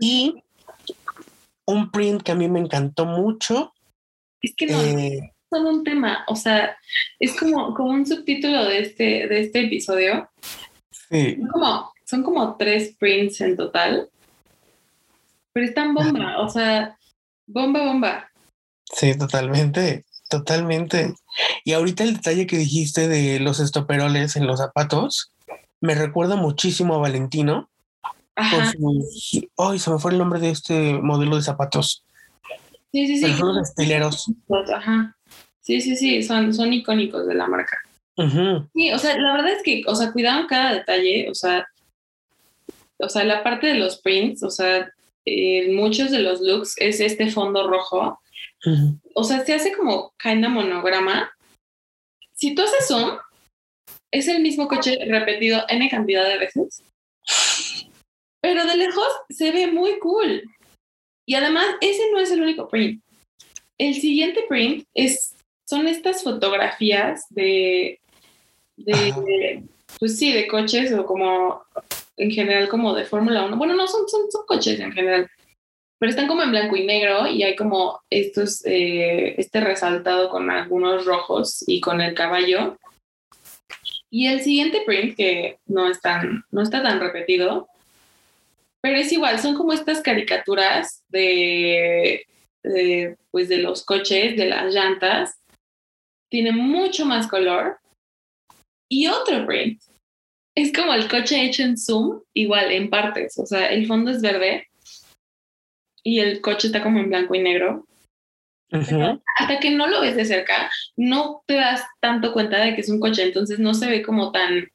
y 0.00 0.42
un 1.66 1.90
print 1.90 2.22
que 2.22 2.32
a 2.32 2.34
mí 2.34 2.48
me 2.48 2.60
encantó 2.60 3.06
mucho 3.06 3.72
es 4.42 4.54
que 4.56 4.66
no, 4.66 4.82
eh, 4.82 5.32
todo 5.52 5.70
un 5.70 5.84
tema. 5.84 6.24
O 6.26 6.34
sea, 6.34 6.76
es 7.20 7.38
como, 7.38 7.74
como 7.74 7.90
un 7.90 8.06
subtítulo 8.06 8.64
de 8.64 8.80
este, 8.80 9.28
de 9.28 9.40
este 9.40 9.66
episodio. 9.66 10.28
sí, 10.90 11.36
Son 11.36 11.48
como, 11.48 11.92
son 12.04 12.22
como 12.22 12.56
tres 12.56 12.96
prints 12.98 13.40
en 13.42 13.56
total. 13.56 14.08
Pero 15.52 15.66
están 15.66 15.94
bomba. 15.94 16.40
O 16.40 16.48
sea, 16.48 16.98
bomba, 17.46 17.84
bomba. 17.84 18.31
Sí, 18.92 19.16
totalmente, 19.16 20.04
totalmente. 20.28 21.14
Y 21.64 21.72
ahorita 21.72 22.04
el 22.04 22.14
detalle 22.14 22.46
que 22.46 22.58
dijiste 22.58 23.08
de 23.08 23.40
los 23.40 23.58
estoperoles 23.60 24.36
en 24.36 24.46
los 24.46 24.58
zapatos 24.58 25.32
me 25.80 25.94
recuerda 25.94 26.36
muchísimo 26.36 26.94
a 26.94 26.98
Valentino 26.98 27.68
con 28.00 28.60
Ajá. 28.60 28.72
sus. 28.72 29.40
Ay, 29.56 29.78
se 29.78 29.90
me 29.90 29.98
fue 29.98 30.12
el 30.12 30.18
nombre 30.18 30.40
de 30.40 30.50
este 30.50 30.94
modelo 30.94 31.36
de 31.36 31.42
zapatos. 31.42 32.04
Sí, 32.92 33.06
sí, 33.06 33.18
sí. 33.18 33.34
Los 33.38 33.68
estileros. 33.68 34.30
Ajá. 34.74 35.16
Sí, 35.60 35.80
sí, 35.80 35.96
sí. 35.96 36.22
Son, 36.22 36.52
son 36.54 36.72
icónicos 36.72 37.26
de 37.26 37.34
la 37.34 37.46
marca. 37.48 37.78
Ujú, 38.16 38.68
Sí, 38.74 38.92
o 38.92 38.98
sea, 38.98 39.18
la 39.18 39.32
verdad 39.32 39.52
es 39.52 39.62
que, 39.62 39.82
o 39.86 39.94
sea, 39.94 40.12
cuidaban 40.12 40.46
cada 40.46 40.74
detalle, 40.74 41.30
o 41.30 41.34
sea, 41.34 41.66
o 42.98 43.08
sea, 43.08 43.24
la 43.24 43.42
parte 43.42 43.68
de 43.68 43.74
los 43.74 44.00
prints, 44.02 44.42
o 44.42 44.50
sea, 44.50 44.92
eh, 45.24 45.74
muchos 45.74 46.10
de 46.10 46.18
los 46.18 46.40
looks 46.40 46.74
es 46.76 47.00
este 47.00 47.30
fondo 47.30 47.68
rojo, 47.68 48.20
ujú. 48.64 48.98
o 49.14 49.24
sea, 49.24 49.44
se 49.44 49.54
hace 49.54 49.72
como 49.72 50.12
kinda 50.22 50.48
monograma. 50.48 51.30
Si 52.34 52.54
tú 52.54 52.62
haces 52.62 52.88
zoom, 52.88 53.18
es 54.12 54.28
el 54.28 54.42
mismo 54.42 54.68
coche 54.68 54.98
repetido 55.06 55.64
n 55.68 55.88
cantidad 55.88 56.28
de 56.28 56.38
veces, 56.38 56.82
pero 58.42 58.64
de 58.66 58.76
lejos 58.76 59.08
se 59.30 59.52
ve 59.52 59.68
muy 59.68 59.98
cool. 60.00 60.42
Y 61.26 61.34
además, 61.34 61.66
ese 61.80 62.10
no 62.10 62.18
es 62.18 62.30
el 62.30 62.42
único 62.42 62.68
print. 62.68 63.02
El 63.78 63.94
siguiente 63.94 64.44
print 64.48 64.84
es, 64.94 65.34
son 65.68 65.86
estas 65.86 66.22
fotografías 66.22 67.24
de, 67.30 68.00
Ajá. 68.92 69.20
de 69.20 69.62
pues 69.98 70.18
sí, 70.18 70.32
de 70.32 70.48
coches 70.48 70.92
o 70.92 71.06
como 71.06 71.62
en 72.16 72.30
general 72.30 72.68
como 72.68 72.94
de 72.94 73.04
Fórmula 73.04 73.44
1. 73.44 73.56
Bueno, 73.56 73.74
no, 73.74 73.86
son, 73.86 74.08
son, 74.08 74.30
son 74.30 74.44
coches 74.46 74.80
en 74.80 74.92
general, 74.92 75.30
pero 76.02 76.10
están 76.10 76.26
como 76.26 76.42
en 76.42 76.50
blanco 76.50 76.74
y 76.74 76.84
negro 76.84 77.28
y 77.28 77.44
hay 77.44 77.54
como 77.54 78.00
estos, 78.10 78.66
eh, 78.66 79.36
este 79.38 79.60
resaltado 79.60 80.30
con 80.30 80.50
algunos 80.50 81.04
rojos 81.04 81.62
y 81.64 81.80
con 81.80 82.00
el 82.00 82.12
caballo. 82.12 82.76
Y 84.10 84.26
el 84.26 84.40
siguiente 84.40 84.82
print, 84.84 85.16
que 85.16 85.60
no, 85.66 85.88
es 85.88 86.00
no 86.50 86.60
está 86.60 86.82
tan 86.82 86.98
repetido, 86.98 87.68
pero 88.80 88.98
es 88.98 89.12
igual, 89.12 89.38
son 89.38 89.54
como 89.54 89.72
estas 89.72 90.00
caricaturas 90.00 91.04
de, 91.08 92.26
de, 92.64 93.16
pues 93.30 93.48
de 93.48 93.58
los 93.58 93.84
coches, 93.84 94.36
de 94.36 94.46
las 94.46 94.74
llantas. 94.74 95.40
Tiene 96.28 96.50
mucho 96.50 97.06
más 97.06 97.28
color. 97.28 97.78
Y 98.90 99.06
otro 99.06 99.46
print. 99.46 99.80
Es 100.56 100.72
como 100.72 100.94
el 100.94 101.08
coche 101.08 101.44
hecho 101.44 101.62
en 101.62 101.78
zoom, 101.78 102.22
igual 102.34 102.72
en 102.72 102.90
partes. 102.90 103.38
O 103.38 103.46
sea, 103.46 103.68
el 103.68 103.86
fondo 103.86 104.10
es 104.10 104.20
verde 104.20 104.66
y 106.04 106.20
el 106.20 106.40
coche 106.40 106.68
está 106.68 106.82
como 106.82 106.98
en 106.98 107.08
blanco 107.08 107.34
y 107.34 107.40
negro. 107.40 107.86
Hasta 108.70 109.60
que 109.60 109.70
no 109.70 109.86
lo 109.86 110.00
ves 110.00 110.16
de 110.16 110.24
cerca, 110.24 110.70
no 110.96 111.42
te 111.46 111.54
das 111.54 111.84
tanto 112.00 112.32
cuenta 112.32 112.58
de 112.58 112.74
que 112.74 112.80
es 112.80 112.88
un 112.88 113.00
coche, 113.00 113.22
entonces 113.22 113.58
no 113.58 113.74
se 113.74 113.86
ve 113.86 114.02
como 114.02 114.32
tan... 114.32 114.68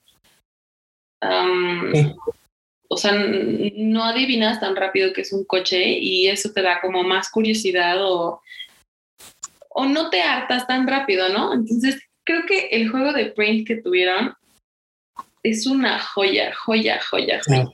um, 1.23 1.91
Sí. 1.93 2.13
O 2.89 2.95
sea, 2.95 3.11
no 3.11 4.05
adivinas 4.05 4.61
tan 4.61 4.75
rápido 4.75 5.11
que 5.11 5.21
es 5.21 5.33
un 5.33 5.43
coche 5.43 5.97
y 5.99 6.27
eso 6.27 6.53
te 6.53 6.61
da 6.61 6.79
como 6.79 7.03
más 7.03 7.29
curiosidad 7.29 7.97
o, 8.01 8.41
o 9.69 9.85
no 9.85 10.09
te 10.09 10.21
hartas 10.21 10.65
tan 10.67 10.87
rápido, 10.87 11.27
¿no? 11.27 11.53
Entonces, 11.53 12.01
creo 12.23 12.45
que 12.45 12.67
el 12.67 12.89
juego 12.89 13.11
de 13.11 13.25
print 13.25 13.67
que 13.67 13.81
tuvieron 13.81 14.33
es 15.43 15.67
una 15.67 15.99
joya, 15.99 16.55
joya, 16.55 17.01
joya, 17.09 17.41
Sí. 17.43 17.55
joya. 17.55 17.69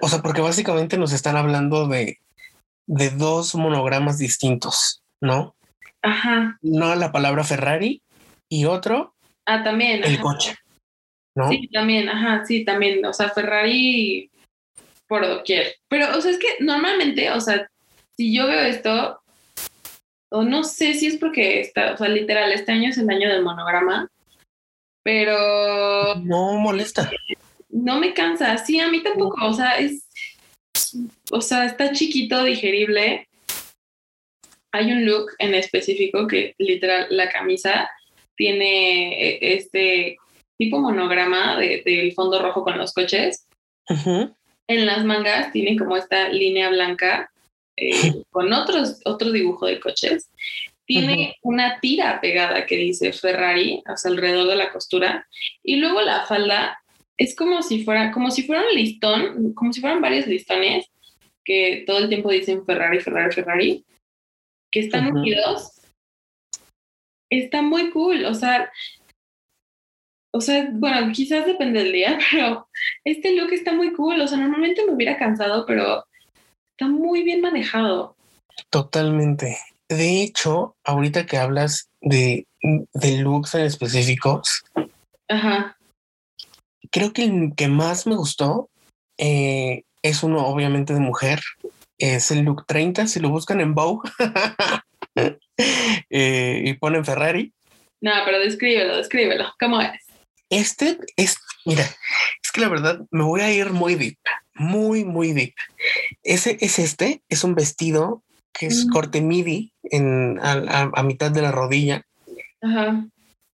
O 0.00 0.08
sea, 0.08 0.22
porque 0.22 0.40
básicamente 0.40 0.96
nos 0.98 1.12
están 1.12 1.36
hablando 1.36 1.88
de, 1.88 2.18
de 2.86 3.10
dos 3.10 3.54
monogramas 3.54 4.18
distintos, 4.18 5.02
¿no? 5.20 5.54
Ajá. 6.02 6.58
No 6.62 6.94
la 6.94 7.12
palabra 7.12 7.44
Ferrari 7.44 8.02
y 8.48 8.64
otro 8.66 9.14
Ah, 9.46 9.62
también. 9.62 10.02
el 10.04 10.14
ajá. 10.14 10.22
coche, 10.22 10.54
¿no? 11.34 11.48
Sí, 11.50 11.68
también, 11.72 12.08
ajá, 12.08 12.44
sí, 12.46 12.64
también. 12.64 13.04
O 13.04 13.12
sea, 13.12 13.28
Ferrari 13.30 14.30
por 15.06 15.26
doquier. 15.26 15.74
Pero, 15.88 16.16
o 16.16 16.20
sea, 16.20 16.30
es 16.30 16.38
que 16.38 16.48
normalmente, 16.60 17.30
o 17.30 17.40
sea, 17.40 17.68
si 18.16 18.34
yo 18.34 18.46
veo 18.46 18.60
esto, 18.60 19.20
o 20.30 20.42
no 20.42 20.64
sé 20.64 20.94
si 20.94 21.06
es 21.06 21.16
porque 21.16 21.60
está, 21.60 21.92
o 21.92 21.96
sea, 21.96 22.08
literal, 22.08 22.52
este 22.52 22.72
año 22.72 22.88
es 22.90 22.98
el 22.98 23.08
año 23.10 23.28
del 23.28 23.42
monograma, 23.42 24.08
pero 25.02 26.14
No 26.16 26.54
molesta. 26.54 27.10
no 27.70 27.98
me 28.00 28.14
cansa. 28.14 28.56
Sí, 28.58 28.80
a 28.80 28.88
mí 28.88 29.02
tampoco. 29.02 29.46
O 29.46 29.52
sea, 29.52 29.78
es. 29.78 30.08
O 31.30 31.40
sea, 31.40 31.64
está 31.66 31.92
chiquito, 31.92 32.42
digerible. 32.44 33.28
Hay 34.72 34.90
un 34.92 35.06
look 35.06 35.30
en 35.38 35.54
específico 35.54 36.26
que 36.26 36.54
literal 36.58 37.06
la 37.10 37.28
camisa 37.30 37.88
tiene 38.36 39.12
eh, 39.28 39.38
este 39.56 40.16
tipo 40.58 40.80
monograma 40.80 41.56
de- 41.58 41.82
del 41.84 42.12
fondo 42.12 42.40
rojo 42.42 42.62
con 42.64 42.76
los 42.78 42.92
coches. 42.92 43.46
En 44.66 44.86
las 44.86 45.04
mangas 45.04 45.52
tiene 45.52 45.76
como 45.76 45.96
esta 45.96 46.28
línea 46.28 46.70
blanca 46.70 47.30
eh, 47.76 47.90
con 48.30 48.52
otros, 48.52 49.00
otro 49.04 49.30
dibujo 49.30 49.66
de 49.66 49.80
coches. 49.80 50.30
Tiene 50.86 51.36
una 51.42 51.80
tira 51.80 52.20
pegada 52.20 52.66
que 52.66 52.76
dice 52.76 53.12
Ferrari, 53.12 53.82
alrededor 54.04 54.48
de 54.48 54.56
la 54.56 54.70
costura. 54.70 55.26
Y 55.62 55.76
luego 55.76 56.02
la 56.02 56.26
falda 56.26 56.78
es 57.16 57.34
como 57.34 57.62
si 57.62 57.84
fuera, 57.84 58.10
como 58.12 58.30
si 58.30 58.42
fuera 58.42 58.62
un 58.68 58.74
listón, 58.74 59.54
como 59.54 59.72
si 59.72 59.80
fueran 59.80 60.02
varios 60.02 60.26
listones 60.26 60.86
que 61.44 61.84
todo 61.86 61.98
el 61.98 62.08
tiempo 62.08 62.30
dicen 62.30 62.64
Ferrari, 62.64 63.00
Ferrari, 63.00 63.32
Ferrari, 63.32 63.84
que 64.72 64.80
están 64.80 65.16
unidos. 65.16 65.80
Está 67.30 67.62
muy 67.62 67.90
cool, 67.90 68.24
o 68.24 68.34
sea, 68.34 68.70
o 70.34 70.40
sea, 70.40 70.68
bueno, 70.72 71.12
quizás 71.12 71.46
depende 71.46 71.84
del 71.84 71.92
día, 71.92 72.18
pero 72.30 72.68
este 73.04 73.36
look 73.36 73.52
está 73.52 73.72
muy 73.72 73.92
cool. 73.92 74.20
O 74.20 74.26
sea, 74.26 74.36
normalmente 74.36 74.84
me 74.84 74.92
hubiera 74.92 75.16
cansado, 75.16 75.64
pero 75.64 76.04
está 76.72 76.90
muy 76.90 77.22
bien 77.22 77.40
manejado. 77.40 78.16
Totalmente. 78.68 79.56
De 79.88 80.22
hecho, 80.22 80.74
ahorita 80.84 81.24
que 81.26 81.36
hablas 81.36 81.88
de, 82.00 82.48
de 82.62 83.18
looks 83.18 83.54
en 83.54 83.62
específicos, 83.62 84.64
Ajá. 85.28 85.76
creo 86.90 87.12
que 87.12 87.24
el 87.24 87.52
que 87.56 87.68
más 87.68 88.06
me 88.06 88.16
gustó 88.16 88.70
eh, 89.18 89.84
es 90.04 90.22
uno 90.22 90.46
obviamente 90.46 90.92
de 90.94 91.00
mujer. 91.00 91.40
Es 91.98 92.30
el 92.30 92.40
look 92.44 92.66
30, 92.66 93.06
si 93.06 93.20
lo 93.20 93.30
buscan 93.30 93.60
en 93.60 93.74
Vogue 93.74 94.08
eh, 96.10 96.62
y 96.64 96.74
ponen 96.74 97.04
Ferrari. 97.04 97.52
No, 98.00 98.12
pero 98.24 98.38
descríbelo, 98.38 98.96
descríbelo. 98.96 99.46
¿Cómo 99.58 99.80
es? 99.80 100.00
Este 100.50 100.98
es, 101.16 101.36
mira, 101.64 101.84
es 101.84 102.52
que 102.52 102.60
la 102.60 102.68
verdad 102.68 103.00
me 103.10 103.24
voy 103.24 103.40
a 103.40 103.50
ir 103.52 103.70
muy 103.70 103.94
deep, 103.94 104.18
muy, 104.54 105.04
muy 105.04 105.32
deep. 105.32 105.54
Ese 106.22 106.58
es 106.60 106.78
este, 106.78 107.22
es 107.28 107.42
un 107.44 107.54
vestido 107.54 108.22
que 108.52 108.66
es 108.66 108.86
Mm. 108.86 108.90
corte 108.92 109.20
midi 109.22 109.72
en, 109.84 110.38
a, 110.42 110.52
a- 110.52 110.90
a 110.94 111.02
mitad 111.02 111.30
de 111.30 111.42
la 111.42 111.50
rodilla 111.50 112.02
Ajá. 112.60 113.06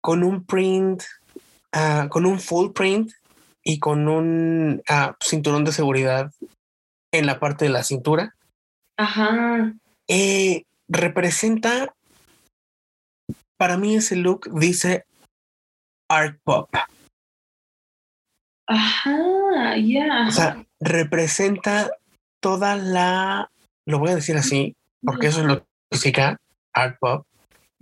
con 0.00 0.22
un 0.22 0.44
print, 0.46 1.02
ah, 1.72 2.06
con 2.08 2.24
un 2.24 2.38
full 2.38 2.70
print 2.72 3.10
y 3.66 3.80
con 3.80 4.06
un 4.08 4.80
ah, 4.88 5.16
cinturón 5.20 5.64
de 5.64 5.73
seguridad 5.73 6.30
en 7.12 7.26
la 7.26 7.40
parte 7.40 7.64
de 7.64 7.73
la 7.73 7.82
cintura. 7.82 8.37
Ajá. 8.96 9.75
Eh, 10.06 10.62
representa, 10.87 11.92
para 13.58 13.76
mí 13.76 13.96
ese 13.96 14.14
look 14.14 14.49
dice 14.56 15.04
art 16.08 16.38
pop. 16.44 16.70
Ajá. 18.68 19.76
Ya. 19.78 20.28
O 20.28 20.30
sea, 20.30 20.64
representa 20.78 21.90
toda 22.40 22.76
la, 22.76 23.50
lo 23.85 23.99
voy 23.99 24.11
a 24.11 24.14
decir 24.14 24.37
así, 24.37 24.76
porque 25.02 25.26
eso 25.26 25.40
es 25.40 25.46
lo 25.46 25.58
que 25.58 25.66
significa 25.90 26.40
art 26.72 26.98
pop, 27.00 27.26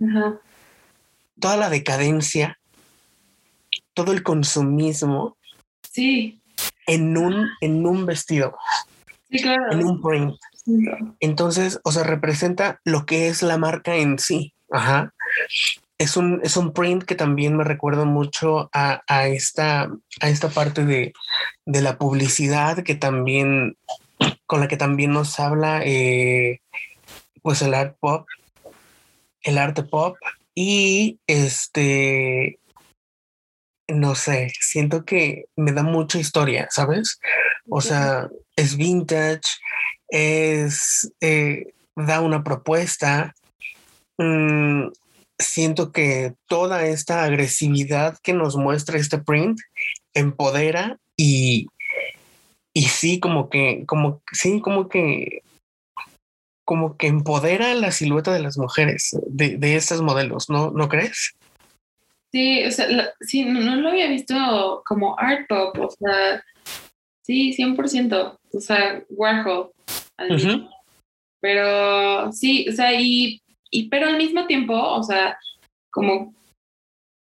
Ajá. 0.01 0.39
toda 1.39 1.57
la 1.57 1.69
decadencia, 1.69 2.57
todo 3.93 4.13
el 4.13 4.23
consumismo 4.23 5.37
Sí. 5.95 6.41
en 6.87 7.17
un, 7.17 7.47
en 7.61 7.85
un 7.85 8.05
vestido, 8.05 8.57
Sí, 9.31 9.41
claro. 9.41 9.71
en 9.71 9.85
un 9.85 10.01
print. 10.01 10.35
Entonces, 11.19 11.79
o 11.83 11.91
sea, 11.91 12.03
representa 12.03 12.79
lo 12.83 13.05
que 13.05 13.27
es 13.27 13.41
la 13.41 13.57
marca 13.57 13.95
en 13.95 14.19
sí. 14.19 14.53
Ajá. 14.71 15.13
Es 15.97 16.17
un, 16.17 16.41
es 16.43 16.57
un 16.57 16.73
print 16.73 17.03
que 17.03 17.15
también 17.15 17.55
me 17.55 17.63
recuerda 17.63 18.03
mucho 18.03 18.69
a, 18.73 19.01
a 19.07 19.27
esta, 19.27 19.89
a 20.19 20.29
esta 20.29 20.49
parte 20.49 20.83
de, 20.85 21.13
de 21.65 21.81
la 21.81 21.97
publicidad 21.97 22.83
que 22.83 22.95
también, 22.95 23.77
con 24.45 24.59
la 24.59 24.67
que 24.67 24.75
también 24.77 25.11
nos 25.11 25.39
habla, 25.39 25.81
eh, 25.85 26.59
pues 27.41 27.61
el 27.61 27.73
art 27.73 27.95
pop, 27.99 28.27
el 29.43 29.57
arte 29.57 29.83
pop 29.83 30.17
y 30.53 31.19
este, 31.27 32.59
no 33.87 34.15
sé, 34.15 34.51
siento 34.59 35.05
que 35.05 35.45
me 35.55 35.71
da 35.71 35.83
mucha 35.83 36.19
historia, 36.19 36.67
¿sabes? 36.71 37.19
O 37.69 37.81
sea, 37.81 38.29
es 38.55 38.77
vintage, 38.77 39.43
es 40.07 41.11
eh, 41.21 41.73
da 41.95 42.21
una 42.21 42.43
propuesta. 42.43 43.35
Mm, 44.17 44.87
siento 45.37 45.91
que 45.91 46.33
toda 46.47 46.85
esta 46.85 47.23
agresividad 47.23 48.17
que 48.23 48.33
nos 48.33 48.55
muestra 48.55 48.97
este 48.97 49.19
print 49.19 49.59
empodera 50.13 50.97
y, 51.17 51.67
y 52.73 52.83
sí, 52.83 53.19
como 53.19 53.49
que, 53.49 53.83
como 53.85 54.21
sí, 54.31 54.61
como 54.61 54.89
que 54.89 55.41
como 56.65 56.97
que 56.97 57.05
empodera 57.05 57.75
la 57.75 57.91
silueta 57.91 58.33
de 58.33 58.39
las 58.39 58.57
mujeres, 58.57 59.15
de, 59.27 59.57
de 59.57 59.75
estos 59.75 60.01
modelos, 60.01 60.49
¿no? 60.49 60.71
¿No 60.71 60.89
crees? 60.89 61.35
Sí, 62.35 62.65
o 62.65 62.71
sea, 62.71 62.89
la- 62.89 63.13
sí, 63.21 63.45
no, 63.45 63.61
no 63.61 63.77
lo 63.77 63.89
había 63.91 64.09
visto 64.09 64.83
como 64.85 65.17
art 65.17 65.47
pop, 65.47 65.73
o 65.79 65.89
sea, 65.89 66.43
sí, 67.21 67.53
100%, 67.53 68.37
o 68.51 68.59
sea, 68.59 69.01
Warhol. 69.07 69.71
al. 70.17 70.69
Pero 71.39 72.33
sí, 72.33 72.67
o 72.67 72.73
sea, 72.73 72.91
y, 72.99 73.41
y 73.71 73.87
pero 73.87 74.07
al 74.07 74.17
mismo 74.17 74.47
tiempo, 74.47 74.73
o 74.73 75.01
sea, 75.01 75.37
como 75.89 76.33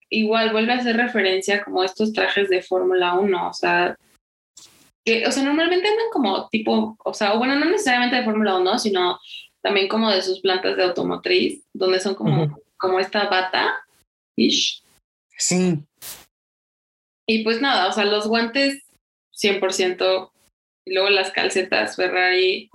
igual 0.10 0.52
vuelve 0.52 0.74
a 0.74 0.80
hacer 0.80 0.98
referencia 0.98 1.64
como 1.64 1.82
estos 1.82 2.12
trajes 2.12 2.50
de 2.50 2.62
Fórmula 2.62 3.14
1, 3.14 3.48
o 3.52 3.54
sea, 3.54 3.96
que, 5.06 5.26
o 5.26 5.32
sea, 5.32 5.44
normalmente 5.44 5.88
andan 5.88 6.10
como 6.12 6.50
tipo, 6.50 6.98
o 7.02 7.14
sea, 7.14 7.36
bueno, 7.36 7.56
no 7.56 7.68
necesariamente 7.68 8.18
de 8.18 8.26
Fórmula 8.26 8.58
1, 8.58 8.78
sino 8.80 9.18
también 9.62 9.88
como 9.88 10.12
de 10.12 10.22
sus 10.22 10.42
plantas 10.42 10.76
de 10.76 10.84
automotriz, 10.84 11.64
donde 11.74 12.02
son 12.02 12.16
como, 12.16 12.60
como 12.76 13.00
esta 13.00 13.30
bata, 13.30 13.80
ish. 14.36 14.84
Sí, 15.40 15.82
Y 17.26 17.44
pues 17.44 17.62
nada, 17.62 17.88
o 17.88 17.94
sea, 17.94 18.06
los 18.06 18.28
guantes 18.28 18.84
100%, 19.42 20.32
y 20.86 20.94
luego 20.94 21.10
las 21.10 21.32
calcetas 21.32 21.96
Ferrari. 21.96 22.70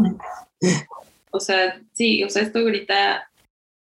O 1.31 1.40
sea, 1.40 1.81
sí, 1.92 2.24
o 2.24 2.31
sea, 2.31 2.42
esto 2.42 2.64
grita, 2.64 3.31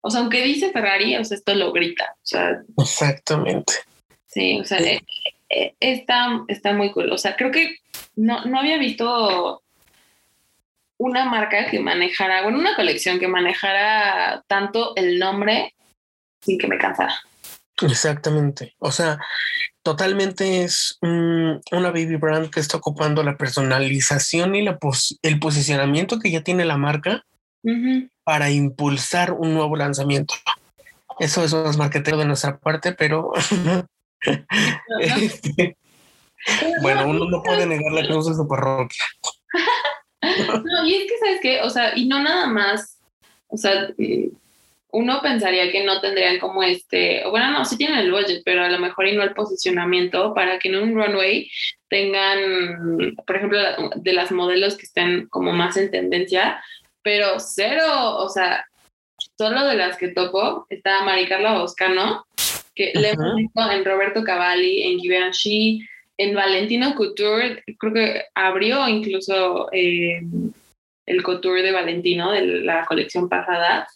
o 0.02 0.10
sea, 0.10 0.22
aunque 0.22 0.44
dice 0.44 0.72
Ferrari, 0.72 1.16
o 1.16 1.24
sea, 1.24 1.38
esto 1.38 1.56
lo 1.56 1.72
grita. 1.72 2.16
O 2.16 2.26
sea, 2.26 2.62
exactamente. 2.78 3.74
sí, 4.26 4.60
o 4.60 4.66
sea, 4.66 4.80
eh, 4.80 5.00
eh, 5.50 5.76
está, 5.80 6.44
está 6.48 6.74
muy 6.74 6.92
cool. 6.92 7.12
O 7.12 7.18
sea, 7.18 7.36
creo 7.36 7.52
que 7.52 7.78
no, 8.16 8.44
no 8.46 8.60
había 8.60 8.78
visto 8.78 9.64
una 10.98 11.26
marca 11.26 11.70
que 11.70 11.80
manejara, 11.80 12.44
bueno, 12.44 12.60
una 12.60 12.76
colección 12.76 13.20
que 13.20 13.28
manejara 13.28 14.44
tanto 14.48 14.94
el 14.96 15.20
nombre 15.20 15.74
sin 16.42 16.58
que 16.58 16.68
me 16.68 16.78
cansara. 16.78 17.16
Exactamente. 17.82 18.76
O 18.80 18.92
sea, 18.92 19.20
totalmente 19.82 20.64
es 20.64 20.98
una 21.02 21.90
baby 21.90 22.16
brand 22.18 22.50
que 22.50 22.60
está 22.60 22.78
ocupando 22.78 23.24
la 23.24 23.36
personalización 23.38 24.56
y 24.56 24.62
la 24.64 24.78
pos- 24.78 25.18
el 25.22 25.40
posicionamiento 25.40 26.20
que 26.20 26.32
ya 26.32 26.42
tiene 26.42 26.66
la 26.66 26.78
marca 26.78 27.24
para 28.24 28.50
impulsar 28.52 29.32
un 29.34 29.54
nuevo 29.54 29.76
lanzamiento. 29.76 30.36
Eso 31.20 31.44
es 31.44 31.54
más 31.54 31.78
marketero 31.78 32.18
de 32.18 32.26
nuestra 32.26 32.58
parte, 32.58 32.94
pero 32.94 33.32
este, 35.00 35.78
bueno, 36.82 37.08
uno 37.08 37.26
no 37.30 37.42
puede 37.44 37.66
negar 37.66 37.92
la 37.94 38.06
cruz 38.06 38.28
de 38.28 38.36
su 38.36 38.48
parroquia. 38.48 39.04
No, 40.64 40.86
y 40.88 40.96
es 40.96 41.04
que, 41.04 41.18
¿sabes 41.20 41.40
qué? 41.42 41.62
O 41.64 41.70
sea, 41.70 41.98
y 41.98 42.08
no 42.08 42.18
nada 42.24 42.48
más, 42.48 42.98
o 43.48 43.58
sea, 43.58 43.90
mm, 43.98 44.28
uno 44.94 45.22
pensaría 45.24 45.72
que 45.72 45.84
no 45.84 46.00
tendrían 46.02 46.40
como 46.40 46.62
este, 46.62 47.24
bueno, 47.30 47.50
no, 47.52 47.66
sí 47.66 47.78
tienen 47.78 47.98
el 47.98 48.12
budget, 48.12 48.44
pero 48.46 48.64
a 48.64 48.70
lo 48.70 48.78
mejor 48.78 49.08
y 49.08 49.16
no 49.16 49.24
el 49.24 49.34
posicionamiento 49.34 50.36
para 50.36 50.60
que 50.60 50.70
en 50.70 50.76
un 50.76 50.94
runway 50.96 51.50
tengan, 51.90 53.16
por 53.26 53.36
ejemplo, 53.36 53.60
de 53.96 54.14
las 54.14 54.32
modelos 54.32 54.78
que 54.78 54.86
estén 54.86 55.28
como 55.30 55.52
más 55.52 55.78
en 55.78 55.90
tendencia, 55.90 56.64
pero 57.02 57.40
cero, 57.40 58.18
o 58.18 58.30
sea, 58.30 58.66
solo 59.36 59.66
de 59.66 59.76
las 59.76 59.98
que 59.98 60.10
topo 60.10 60.68
está 60.70 61.04
Mari 61.04 61.28
Carla 61.28 61.58
Boscano, 61.58 62.26
que 62.76 62.92
le 62.94 63.12
hemos 63.12 63.36
visto 63.36 63.72
en 63.72 63.84
Roberto 63.84 64.24
Cavalli, 64.24 64.84
en 64.84 65.00
Givenchy, 65.00 65.88
en 66.18 66.36
Valentino 66.36 66.94
Couture, 66.94 67.64
creo 67.80 67.94
que 67.94 68.26
abrió 68.36 68.88
incluso 68.88 69.70
eh, 69.72 70.22
el 71.08 71.24
couture 71.24 71.64
de 71.64 71.72
Valentino 71.72 72.32
de 72.32 72.46
la 72.62 72.86
colección 72.86 73.28
pasada. 73.28 73.88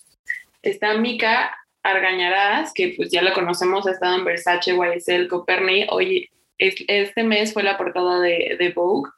Está 0.69 0.95
Mika 0.97 1.57
Argañarás, 1.83 2.73
que 2.73 2.93
pues 2.97 3.11
ya 3.11 3.21
la 3.21 3.33
conocemos, 3.33 3.87
ha 3.87 3.91
estado 3.91 4.17
en 4.17 4.25
Versace, 4.25 4.73
YSL, 4.75 5.27
Coperni. 5.27 5.85
Hoy, 5.89 6.29
es- 6.57 6.83
este 6.87 7.23
mes 7.23 7.53
fue 7.53 7.63
la 7.63 7.77
portada 7.77 8.19
de, 8.19 8.55
de 8.59 8.69
Vogue. 8.71 9.09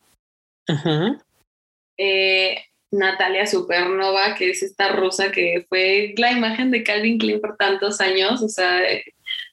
Eh, 1.97 2.57
Natalia 2.91 3.45
Supernova, 3.45 4.35
que 4.35 4.49
es 4.51 4.63
esta 4.63 4.89
rusa 4.89 5.31
que 5.31 5.65
fue 5.69 6.13
la 6.17 6.31
imagen 6.31 6.71
de 6.71 6.83
Calvin 6.83 7.17
Klein 7.19 7.41
por 7.41 7.57
tantos 7.57 8.01
años. 8.01 8.41
O 8.41 8.49
sea, 8.49 8.79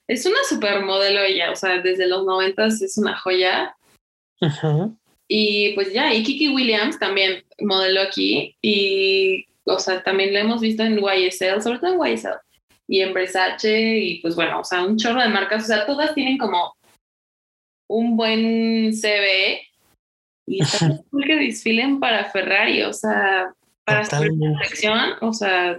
es 0.07 0.25
una 0.25 0.37
supermodelo 0.49 1.21
ella. 1.21 1.51
O 1.51 1.55
sea, 1.55 1.79
desde 1.81 2.07
los 2.07 2.25
noventas 2.25 2.81
es 2.81 2.97
una 2.97 3.17
joya. 3.17 3.75
Ujú. 4.41 4.97
Y 5.27 5.73
pues 5.75 5.91
ya, 5.93 6.13
y 6.13 6.23
Kiki 6.23 6.49
Williams 6.49 6.97
también 6.99 7.43
modeló 7.59 8.01
aquí. 8.01 8.55
Y, 8.61 9.45
o 9.67 9.79
sea, 9.79 10.03
también 10.03 10.33
la 10.33 10.39
hemos 10.41 10.61
visto 10.61 10.83
en 10.83 10.97
YSL, 10.97 11.61
sobre 11.61 11.79
todo 11.79 11.93
en 11.93 12.15
YSL. 12.15 12.39
Y 12.89 13.01
en 13.01 13.13
Versace, 13.13 13.97
y 13.97 14.21
pues 14.21 14.35
bueno, 14.35 14.61
o 14.61 14.63
sea, 14.63 14.83
un 14.85 14.97
chorro 14.97 15.21
de 15.21 15.27
marcas. 15.29 15.63
O 15.63 15.67
sea, 15.67 15.85
todas 15.85 16.13
tienen 16.13 16.37
como 16.37 16.73
un 17.89 18.15
buen 18.15 18.93
CV. 18.93 19.61
Y 20.47 20.59
cool 21.11 21.25
que 21.25 21.35
desfilen 21.35 21.99
para 21.99 22.31
Ferrari, 22.31 22.83
o 22.83 22.93
sea, 22.93 23.53
para 23.83 24.05
su 24.05 24.11
Totalmente. 24.11 24.57
colección, 24.57 25.13
o 25.21 25.33
sea, 25.33 25.77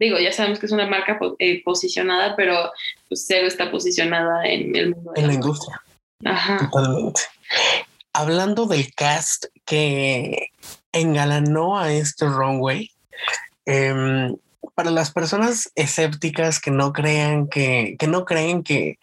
digo, 0.00 0.18
ya 0.18 0.32
sabemos 0.32 0.58
que 0.58 0.66
es 0.66 0.72
una 0.72 0.86
marca 0.86 1.18
eh, 1.38 1.62
posicionada, 1.62 2.34
pero 2.34 2.72
pues 3.08 3.26
cero 3.26 3.46
está 3.46 3.70
posicionada 3.70 4.46
en 4.46 4.74
el 4.74 4.94
mundo. 4.94 5.12
de 5.12 5.20
En 5.20 5.26
la 5.26 5.32
la 5.32 5.34
industria. 5.34 5.82
Ajá. 6.24 6.70
Totalmente. 6.72 7.20
Hablando 8.14 8.66
del 8.66 8.92
cast 8.94 9.44
que 9.66 10.48
engalanó 10.92 11.78
a 11.78 11.92
este 11.92 12.26
runway, 12.26 12.90
em, 13.66 14.36
para 14.74 14.90
las 14.90 15.10
personas 15.10 15.70
escépticas 15.74 16.60
que 16.60 16.70
no 16.70 16.92
crean 16.92 17.48
que, 17.48 17.96
que 17.98 18.06
no 18.06 18.24
creen 18.24 18.62
que, 18.62 18.98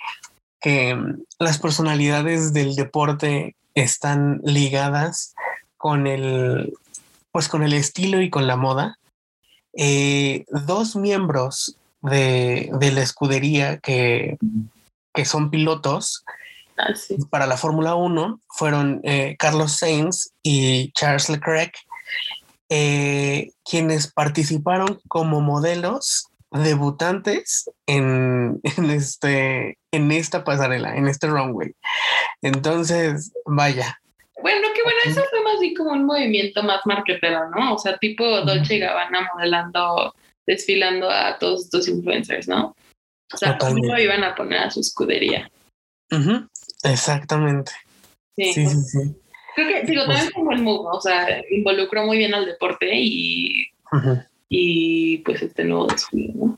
que 0.60 0.90
em, 0.90 1.24
las 1.40 1.60
personalidades 1.60 2.54
del 2.54 2.76
deporte 2.76 3.56
están 3.76 4.42
ligadas 4.44 5.36
con 5.78 6.08
el, 6.08 6.74
pues 7.32 7.48
con 7.48 7.64
el 7.64 7.74
estilo 7.74 8.22
y 8.22 8.30
con 8.30 8.48
la 8.48 8.56
moda, 8.56 8.98
eh, 9.74 10.46
dos 10.50 10.96
miembros 10.96 11.78
de, 12.02 12.72
de 12.74 12.92
la 12.92 13.02
escudería 13.02 13.78
que, 13.78 14.38
que 15.14 15.26
son 15.26 15.52
pilotos, 15.52 16.26
Ah, 16.78 16.94
sí. 16.94 17.18
para 17.32 17.48
la 17.48 17.58
Fórmula 17.58 17.96
1 17.96 18.40
fueron 18.50 19.02
eh, 19.04 19.36
Carlos 19.40 19.78
Sainz 19.78 20.32
y 20.44 20.92
Charles 20.92 21.28
Leclerc, 21.30 21.76
eh, 22.70 23.50
quienes 23.68 24.12
participaron 24.12 25.00
como 25.08 25.42
modelos 25.42 26.28
debutantes 26.52 27.70
en, 27.88 28.60
en, 28.78 28.92
este, 28.92 29.78
en 29.92 30.12
esta 30.12 30.44
pasarela, 30.44 30.96
en 30.96 31.08
este 31.08 31.28
runway. 31.28 31.74
Entonces, 32.42 33.32
vaya, 33.46 34.00
Bueno, 34.42 34.68
que 34.76 34.84
bueno, 34.84 35.00
eso 35.06 35.24
fue 35.30 35.42
más 35.44 35.60
bien 35.60 35.74
como 35.76 35.92
un 35.92 36.06
movimiento 36.06 36.62
más 36.64 36.82
marketero, 36.86 37.50
¿no? 37.50 37.74
O 37.74 37.78
sea, 37.80 37.98
tipo 37.98 38.24
Dolce 38.42 38.76
y 38.76 38.80
Gabbana 38.80 39.30
modelando, 39.34 40.14
desfilando 40.46 41.10
a 41.10 41.38
todos 41.40 41.66
estos 41.66 41.88
influencers, 41.88 42.48
¿no? 42.48 42.76
O 43.34 43.38
sea, 43.38 43.58
no 43.58 44.00
iban 44.00 44.24
a 44.24 44.36
poner 44.36 44.60
a 44.60 44.72
su 44.72 44.80
escudería. 44.80 45.50
Ujú, 46.12 46.48
exactamente. 46.84 47.72
Sí. 48.36 48.54
Sí, 48.54 48.68
sí, 48.68 48.78
sí. 48.84 49.16
Creo 49.56 49.68
que, 49.68 49.84
digo, 49.92 50.04
Pues- 50.06 50.18
también 50.20 50.34
un 50.38 50.46
buen 50.46 50.64
move, 50.64 50.84
¿no? 50.84 50.90
o 50.92 51.02
sea, 51.02 51.26
involucró 51.50 52.06
muy 52.06 52.18
bien 52.18 52.34
al 52.36 52.46
deporte 52.46 52.90
y, 52.94 53.66
y 54.50 55.18
pues 55.20 55.42
este 55.42 55.64
nuevo 55.64 55.88
desfile, 55.88 56.34
¿no? 56.36 56.58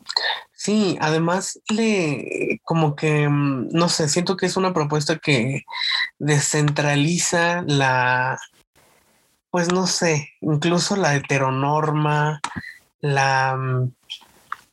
Sí, 0.51 0.97
además 0.99 1.61
le 1.69 2.59
como 2.65 2.97
que 2.97 3.29
mm, 3.29 3.69
no 3.71 3.87
sé, 3.87 4.09
siento 4.09 4.35
que 4.35 4.45
es 4.47 4.57
una 4.57 4.73
propuesta 4.73 5.17
que 5.17 5.63
descentraliza 6.17 7.63
la, 7.65 8.37
pues 9.49 9.71
no 9.71 9.87
sé, 9.87 10.31
incluso 10.41 10.97
la 10.97 11.15
heteronorma, 11.15 12.41
la, 12.99 13.55
mm, 13.55 13.91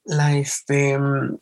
la 0.07 0.37
este, 0.37 0.99
mm, 0.99 1.39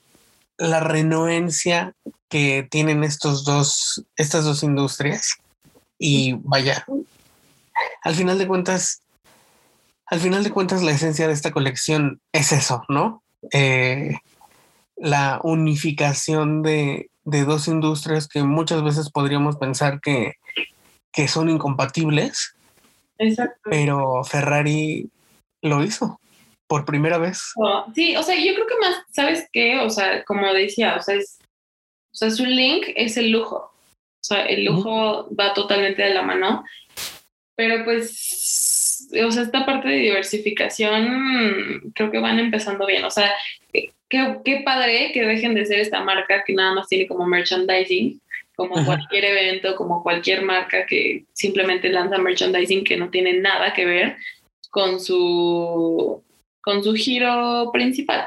la 0.57 0.81
renuencia 0.81 1.95
que 2.29 2.67
tienen 2.71 3.05
estos 3.05 3.45
dos, 3.45 4.05
estas 4.17 4.45
dos 4.45 4.63
industrias. 4.63 5.37
Y 5.99 6.35
vaya, 6.43 6.85
al 8.03 8.15
final 8.15 8.39
de 8.39 8.47
cuentas, 8.47 9.03
al 10.07 10.21
final 10.21 10.45
de 10.45 10.51
cuentas, 10.51 10.83
la 10.83 10.93
esencia 10.93 11.27
de 11.27 11.33
esta 11.33 11.53
colección 11.53 12.21
es 12.33 12.53
eso, 12.53 12.85
¿no? 12.89 13.23
Eh, 13.53 14.17
la 14.97 15.41
unificación 15.43 16.63
de, 16.63 17.11
de 17.25 17.45
dos 17.45 17.69
industrias 17.69 18.29
que 18.29 18.43
muchas 18.43 18.83
veces 18.83 19.11
podríamos 19.11 19.57
pensar 19.57 20.01
que, 20.01 20.35
que 21.13 21.29
son 21.29 21.49
incompatibles, 21.49 22.55
Exacto. 23.19 23.61
pero 23.65 24.25
Ferrari 24.25 25.11
lo 25.63 25.83
hizo 25.83 26.21
por 26.67 26.85
primera 26.85 27.19
vez. 27.19 27.53
Sí, 27.95 28.17
o 28.17 28.23
sea, 28.23 28.37
yo 28.37 28.55
creo 28.55 28.67
que 28.67 28.79
más, 28.81 29.03
¿sabes 29.11 29.49
qué? 29.53 29.79
O 29.81 29.91
sea, 29.91 30.25
como 30.25 30.53
decía, 30.53 30.97
o 30.97 31.03
sea, 31.03 31.17
es, 31.17 31.39
o 32.13 32.17
sea, 32.17 32.31
su 32.31 32.45
link 32.47 32.87
es 32.97 33.17
el 33.17 33.31
lujo. 33.31 33.57
O 33.57 34.27
sea, 34.27 34.47
el 34.47 34.65
lujo 34.65 35.29
va 35.35 35.53
totalmente 35.53 36.03
de 36.03 36.15
la 36.15 36.23
mano. 36.23 36.65
Pero 37.57 37.85
pues, 37.85 39.09
o 39.25 39.31
sea, 39.31 39.43
esta 39.43 39.67
parte 39.67 39.89
de 39.89 39.97
diversificación 39.97 41.93
creo 41.95 42.11
que 42.11 42.19
van 42.19 42.39
empezando 42.39 42.87
bien. 42.87 43.05
O 43.05 43.11
sea, 43.11 43.33
qué, 43.73 44.39
qué 44.45 44.63
padre 44.65 45.11
que 45.13 45.25
dejen 45.25 45.55
de 45.55 45.67
ser 45.67 45.81
esta 45.81 46.03
marca 46.03 46.43
que 46.45 46.55
nada 46.55 46.75
más 46.75 46.89
tiene 46.89 47.07
como 47.07 47.27
merchandising, 47.27 48.21
como 48.57 48.85
cualquier 48.85 49.25
evento, 49.25 49.77
como 49.77 50.03
cualquier 50.03 50.43
marca 50.43 50.87
que 50.87 51.25
simplemente 51.33 51.89
lanza 51.89 52.19
merchandising 52.19 52.85
que 52.85 52.97
no 52.97 53.11
tiene 53.11 53.35
nada 53.35 53.73
que 53.75 53.85
ver 53.85 54.17
con 54.71 55.01
su 55.01 56.23
con 56.65 56.83
su 56.83 56.95
giro 56.95 57.71
principal. 57.73 58.27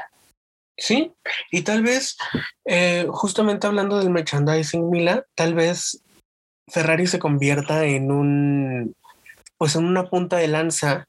Sí, 0.76 1.12
y 1.50 1.62
tal 1.62 1.82
vez, 1.82 2.16
eh, 2.64 3.06
justamente 3.10 3.66
hablando 3.66 3.98
del 3.98 4.10
merchandising, 4.10 4.88
Mila, 4.88 5.24
tal 5.34 5.54
vez 5.54 6.02
Ferrari 6.68 7.08
se 7.08 7.18
convierta 7.18 7.84
en 7.84 8.12
un, 8.12 8.94
pues 9.56 9.74
en 9.74 9.84
una 9.84 10.08
punta 10.08 10.36
de 10.36 10.46
lanza 10.46 11.08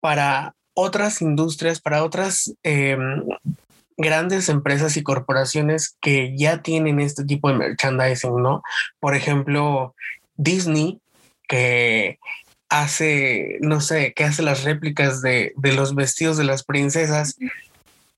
para 0.00 0.56
otras 0.74 1.22
industrias, 1.22 1.80
para 1.80 2.02
otras 2.02 2.52
eh, 2.64 2.98
grandes 3.96 4.48
empresas 4.48 4.96
y 4.96 5.04
corporaciones 5.04 5.96
que 6.00 6.36
ya 6.36 6.62
tienen 6.62 6.98
este 6.98 7.24
tipo 7.24 7.48
de 7.48 7.54
merchandising, 7.54 8.42
¿no? 8.42 8.62
Por 8.98 9.14
ejemplo, 9.14 9.94
Disney, 10.36 11.00
que 11.46 12.18
hace, 12.80 13.58
no 13.60 13.80
sé, 13.80 14.12
que 14.14 14.24
hace 14.24 14.42
las 14.42 14.64
réplicas 14.64 15.22
de, 15.22 15.52
de 15.56 15.72
los 15.72 15.94
vestidos 15.94 16.36
de 16.36 16.44
las 16.44 16.64
princesas 16.64 17.38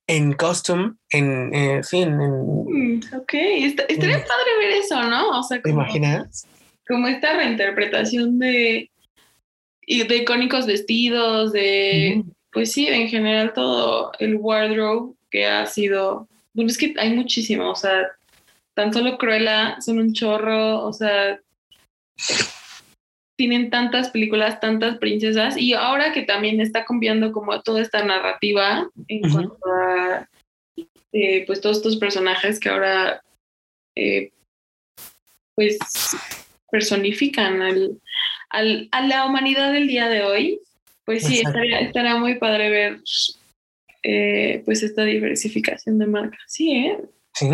en 0.07 0.33
custom, 0.33 0.97
en, 1.11 1.55
eh, 1.55 1.83
sí, 1.83 1.99
en, 2.03 2.21
en- 2.21 2.64
Mm, 2.69 3.01
ok, 3.14 3.35
está, 3.35 3.83
estaría 3.85 4.16
padre 4.19 4.51
ver 4.61 4.71
eso, 4.83 5.03
¿no? 5.03 5.38
O 5.38 5.42
sea, 5.42 5.59
¿te 5.59 5.62
como, 5.71 5.83
imaginas? 5.83 6.47
como 6.88 7.07
esta 7.07 7.35
reinterpretación 7.37 8.38
de, 8.38 8.90
de 9.87 10.16
icónicos 10.16 10.66
vestidos, 10.66 11.53
de, 11.53 12.25
pues 12.53 12.73
sí, 12.73 12.87
en 12.87 13.09
general 13.09 13.53
todo 13.53 14.12
el 14.19 14.37
wardrobe 14.37 15.14
que 15.31 15.47
ha 15.47 15.66
sido, 15.66 16.29
bueno, 16.55 16.71
es 16.71 16.79
que 16.79 16.95
hay 16.99 17.12
muchísimo, 17.14 17.71
o 17.71 17.75
sea, 17.77 18.09
tan 18.75 18.92
solo 18.92 19.19
Cruella 19.19 19.77
son 19.81 19.99
un 19.99 20.12
chorro, 20.12 20.85
o 20.85 20.92
sea, 20.92 21.40
tienen 23.37 23.70
tantas 23.70 24.11
películas, 24.11 24.61
tantas 24.61 24.99
princesas, 24.99 25.57
y 25.59 25.75
ahora 25.75 26.12
que 26.12 26.22
también 26.22 26.61
está 26.61 26.85
cambiando 26.85 27.33
como 27.33 27.61
toda 27.62 27.83
esta 27.83 28.03
narrativa 28.05 28.88
en 29.09 29.31
cuanto 29.31 29.59
a 29.66 30.29
eh, 31.12 31.44
pues 31.46 31.61
todos 31.61 31.79
estos 31.79 31.96
personajes 31.96 32.59
que 32.59 32.68
ahora 32.68 33.20
eh, 33.94 34.31
pues 35.55 35.79
personifican 36.70 37.62
al, 37.62 38.01
al- 38.51 38.88
a 38.92 39.07
la 39.07 39.27
humanidad 39.27 39.72
del 39.72 39.87
día 39.87 40.09
de 40.09 40.22
hoy, 40.22 40.61
pues 41.05 41.25
sí, 41.25 41.40
estaría, 41.40 41.81
estaría 41.81 42.16
muy 42.16 42.35
padre 42.38 42.68
ver 42.70 43.01
eh, 44.03 44.62
pues 44.64 44.83
esta 44.83 45.05
diversificación 45.05 45.99
de 45.99 46.07
marcas. 46.07 46.40
Sí, 46.46 46.72
¿eh? 46.72 46.99
Sí, 47.35 47.49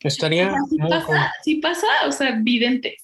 estaría 0.00 0.52
Si 0.68 0.76
muy 0.78 0.78
cool. 0.78 0.88
pasa, 0.90 1.32
si 1.42 1.54
pasa, 1.56 1.86
o 2.06 2.12
sea, 2.12 2.38
vidente. 2.40 2.96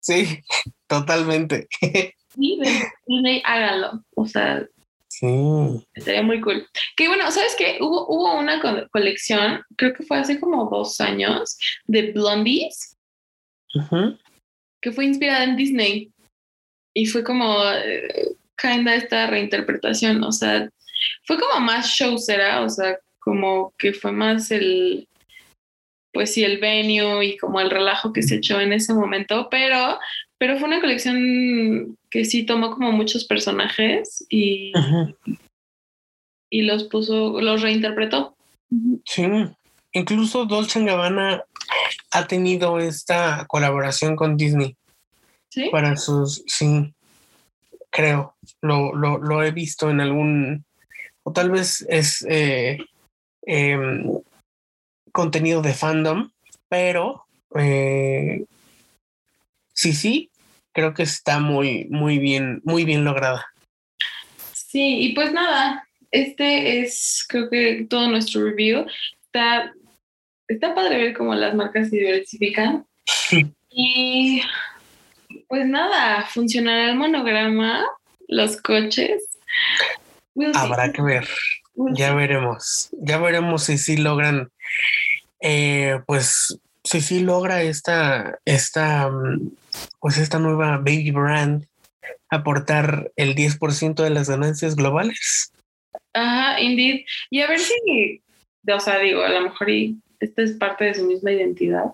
Sí, 0.00 0.40
totalmente. 0.86 1.68
Sí, 2.36 2.58
Disney, 3.06 3.40
háganlo. 3.44 4.02
O 4.16 4.26
sea, 4.26 4.66
Sí. 5.06 5.86
estaría 5.94 6.22
muy 6.24 6.40
cool. 6.40 6.66
Que 6.96 7.06
bueno, 7.06 7.30
¿sabes 7.30 7.54
qué? 7.56 7.78
Hubo, 7.80 8.08
hubo 8.08 8.36
una 8.36 8.60
co- 8.60 8.88
colección, 8.90 9.62
creo 9.76 9.94
que 9.94 10.02
fue 10.02 10.18
hace 10.18 10.40
como 10.40 10.68
dos 10.68 11.00
años, 11.00 11.56
de 11.84 12.10
Blondies, 12.10 12.96
Ujú. 13.76 14.18
que 14.82 14.90
fue 14.90 15.04
inspirada 15.04 15.44
en 15.44 15.54
Disney. 15.56 16.10
Y 16.92 17.06
fue 17.06 17.22
como 17.22 17.54
eh, 17.72 18.34
kinda 18.60 18.96
esta 18.96 19.28
reinterpretación, 19.28 20.24
o 20.24 20.32
sea, 20.32 20.68
fue 21.24 21.38
como 21.38 21.60
más 21.60 21.86
showcera, 21.90 22.62
o 22.62 22.68
sea, 22.68 22.98
como 23.20 23.72
que 23.78 23.92
fue 23.92 24.10
más 24.10 24.50
el, 24.50 25.08
pues 26.12 26.34
sí, 26.34 26.42
el 26.42 26.58
venue 26.58 27.24
y 27.24 27.36
como 27.36 27.60
el 27.60 27.70
relajo 27.70 28.12
que 28.12 28.22
se 28.22 28.36
echó 28.36 28.60
en 28.60 28.72
ese 28.72 28.92
momento, 28.92 29.46
pero, 29.50 30.00
pero 30.38 30.58
fue 30.58 30.68
una 30.68 30.80
colección 30.80 31.96
que 32.10 32.24
sí 32.24 32.44
tomó 32.44 32.70
como 32.70 32.92
muchos 32.92 33.24
personajes 33.24 34.24
y, 34.28 34.72
y 36.50 36.62
los 36.62 36.84
puso, 36.84 37.40
los 37.40 37.62
reinterpretó. 37.62 38.36
Sí, 39.04 39.24
incluso 39.92 40.44
Dolce 40.46 40.84
Gabbana 40.84 41.44
ha 42.10 42.26
tenido 42.26 42.78
esta 42.78 43.44
colaboración 43.46 44.16
con 44.16 44.36
Disney 44.36 44.76
¿Sí? 45.50 45.68
para 45.70 45.96
sus, 45.96 46.42
sí, 46.46 46.92
creo, 47.90 48.34
lo, 48.60 48.94
lo, 48.94 49.18
lo 49.18 49.42
he 49.42 49.52
visto 49.52 49.88
en 49.88 50.00
algún, 50.00 50.64
o 51.22 51.32
tal 51.32 51.50
vez 51.50 51.86
es 51.88 52.26
eh, 52.28 52.78
em, 53.42 54.20
contenido 55.12 55.62
de 55.62 55.74
fandom, 55.74 56.30
pero 56.68 57.24
eh, 57.54 58.44
sí, 59.74 59.92
sí, 59.92 60.30
creo 60.72 60.94
que 60.94 61.02
está 61.02 61.38
muy, 61.38 61.86
muy 61.90 62.18
bien, 62.18 62.62
muy 62.64 62.84
bien 62.84 63.04
lograda. 63.04 63.44
Sí, 64.52 65.00
y 65.02 65.14
pues 65.14 65.32
nada, 65.32 65.86
este 66.10 66.80
es 66.80 67.24
creo 67.28 67.50
que 67.50 67.86
todo 67.88 68.08
nuestro 68.08 68.44
review. 68.44 68.86
Está, 69.26 69.72
está 70.48 70.74
padre 70.74 70.96
ver 70.98 71.16
cómo 71.16 71.34
las 71.34 71.54
marcas 71.54 71.90
se 71.90 71.96
diversifican. 71.96 72.86
Y 73.76 74.40
pues 75.48 75.66
nada, 75.66 76.24
funcionará 76.26 76.90
el 76.90 76.96
monograma, 76.96 77.84
los 78.28 78.56
coches. 78.62 79.24
We'll 80.36 80.54
see. 80.54 80.60
Habrá 80.60 80.92
que 80.92 81.02
ver. 81.02 81.26
We'll 81.74 81.92
Ya 81.96 82.10
see. 82.10 82.14
veremos, 82.14 82.88
ya 82.92 83.18
veremos 83.18 83.64
si 83.64 83.76
sí 83.78 83.96
logran, 83.96 84.52
eh, 85.40 85.98
pues, 86.06 86.60
si 86.84 87.00
sí 87.00 87.18
logra 87.20 87.62
esta, 87.62 88.38
esta, 88.44 89.08
mm, 89.10 89.50
pues 90.00 90.18
esta 90.18 90.38
nueva 90.38 90.78
baby 90.78 91.10
brand 91.10 91.66
aportar 92.30 93.12
el 93.16 93.34
10% 93.34 94.02
de 94.02 94.10
las 94.10 94.28
ganancias 94.28 94.76
globales. 94.76 95.52
Ajá, 96.12 96.60
indeed. 96.60 97.04
Y 97.30 97.40
a 97.40 97.48
ver 97.48 97.60
si, 97.60 98.22
o 98.70 98.80
sea, 98.80 98.98
digo, 98.98 99.22
a 99.22 99.28
lo 99.28 99.42
mejor 99.42 99.70
y 99.70 99.96
esta 100.20 100.42
es 100.42 100.52
parte 100.52 100.84
de 100.84 100.94
su 100.94 101.04
misma 101.06 101.32
identidad. 101.32 101.84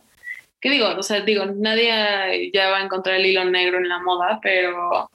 ¿Qué 0.61 0.71
digo? 0.71 0.89
O 0.89 1.03
sea, 1.03 1.21
digo, 1.21 1.47
nadie 1.47 2.51
ya 2.53 2.69
va 2.69 2.79
a 2.79 2.85
encontrar 2.85 3.17
el 3.17 3.27
hilo 3.27 3.45
negro 3.45 3.79
en 3.79 3.89
la 3.89 4.01
moda, 4.01 4.41
pero 4.43 5.11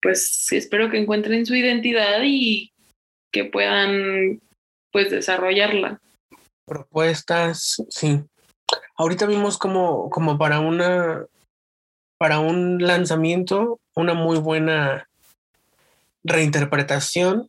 pues 0.00 0.46
espero 0.50 0.90
que 0.90 0.98
encuentren 0.98 1.44
su 1.44 1.54
identidad 1.54 2.20
y 2.24 2.72
que 3.32 3.44
puedan 3.44 4.40
pues 4.92 5.10
desarrollarla. 5.10 6.00
Propuestas, 6.66 7.82
sí. 7.90 8.20
Ahorita 8.96 9.26
vimos 9.26 9.58
como, 9.58 10.08
como 10.08 10.38
para 10.38 10.60
una, 10.60 11.26
para 12.18 12.38
un 12.38 12.78
lanzamiento, 12.78 13.80
una 13.94 14.14
muy 14.14 14.38
buena 14.38 15.08
reinterpretación, 16.24 17.48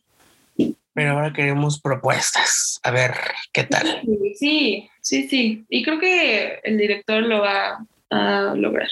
pero 0.94 1.12
ahora 1.12 1.34
queremos 1.34 1.80
propuestas. 1.80 2.80
A 2.84 2.92
ver, 2.92 3.12
¿qué 3.54 3.64
tal? 3.64 4.02
Sí, 4.36 4.90
sí, 5.02 5.28
sí. 5.28 5.66
Y 5.70 5.84
creo 5.84 6.00
que 6.00 6.60
el 6.64 6.78
director 6.78 7.24
lo 7.24 7.42
va 7.42 7.86
a 8.10 8.54
lograr. 8.56 8.90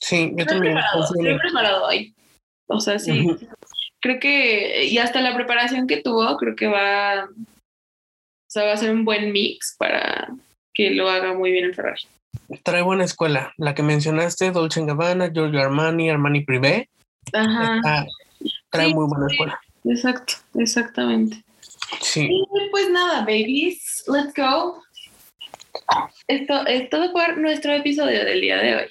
Sí, 0.00 0.30
yo 0.30 0.38
Estoy 0.38 0.44
también. 0.44 0.74
preparado, 0.74 1.04
estoy 1.04 1.38
preparado 1.38 1.86
hoy. 1.86 2.14
O 2.68 2.80
sea, 2.80 2.98
sí. 2.98 3.26
Creo 4.00 4.20
que, 4.20 4.84
y 4.84 4.98
hasta 4.98 5.20
la 5.20 5.34
preparación 5.34 5.86
que 5.86 6.02
tuvo, 6.02 6.36
creo 6.36 6.54
que 6.54 6.68
va, 6.68 7.24
o 7.24 8.50
sea, 8.50 8.64
va 8.64 8.72
a 8.72 8.76
ser 8.76 8.92
un 8.92 9.04
buen 9.04 9.32
mix 9.32 9.74
para 9.76 10.28
que 10.72 10.90
lo 10.90 11.08
haga 11.08 11.34
muy 11.34 11.50
bien 11.50 11.64
en 11.64 11.74
Ferrari. 11.74 12.02
Trae 12.70 12.82
buena 12.82 13.04
escuela. 13.04 13.52
La 13.56 13.74
que 13.74 13.82
mencionaste, 13.82 14.50
Dolce 14.50 14.84
Gabbana, 14.84 15.30
Giorgio 15.32 15.60
Armani, 15.60 16.10
Armani 16.10 16.44
Privé. 16.44 16.88
Ajá, 17.32 17.76
está- 17.76 18.06
trae 18.70 18.88
Sí, 18.88 18.94
muy 18.94 19.06
buena 19.06 19.26
escuela. 19.30 19.60
exacto, 19.84 20.34
exactamente. 20.54 21.42
Sí. 22.00 22.28
Y 22.30 22.70
pues 22.70 22.90
nada, 22.90 23.20
babies, 23.20 24.04
let's 24.08 24.32
go. 24.34 24.82
Esto 26.26 26.66
es 26.66 26.90
todo 26.90 27.12
por 27.12 27.38
nuestro 27.38 27.72
episodio 27.72 28.24
del 28.24 28.40
día 28.40 28.56
de 28.58 28.76
hoy. 28.76 28.88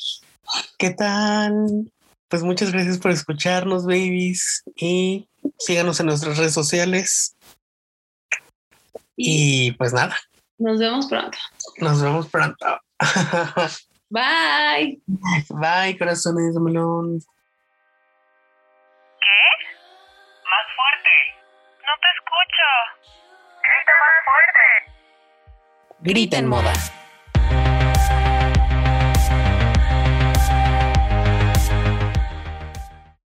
¿Qué 0.77 0.91
tal? 0.91 1.91
Pues 2.29 2.43
muchas 2.43 2.71
gracias 2.71 2.97
por 2.97 3.11
escucharnos, 3.11 3.85
babies. 3.85 4.63
Y 4.75 5.27
síganos 5.59 5.99
en 5.99 6.07
nuestras 6.07 6.37
redes 6.37 6.53
sociales. 6.53 7.35
Y 9.15 9.67
Y 9.67 9.71
pues 9.73 9.93
nada, 9.93 10.15
nos 10.57 10.79
vemos 10.79 11.07
pronto. 11.07 11.37
nos 11.79 12.01
vemos 12.01 12.27
pronto. 12.27 12.79
Bye. 14.09 15.01
Bye, 15.49 15.97
corazones 15.97 16.53
de 16.53 16.59
melón. 16.59 17.19
¿Qué? 19.19 19.41
Más 20.43 20.65
fuerte. 20.75 21.15
No 21.85 21.93
te 22.01 22.07
escucho. 22.15 22.67
Grita 23.63 23.93
más 24.01 24.15
fuerte. 24.25 24.65
Grita 25.99 26.37
en 26.37 26.47
moda. 26.47 26.73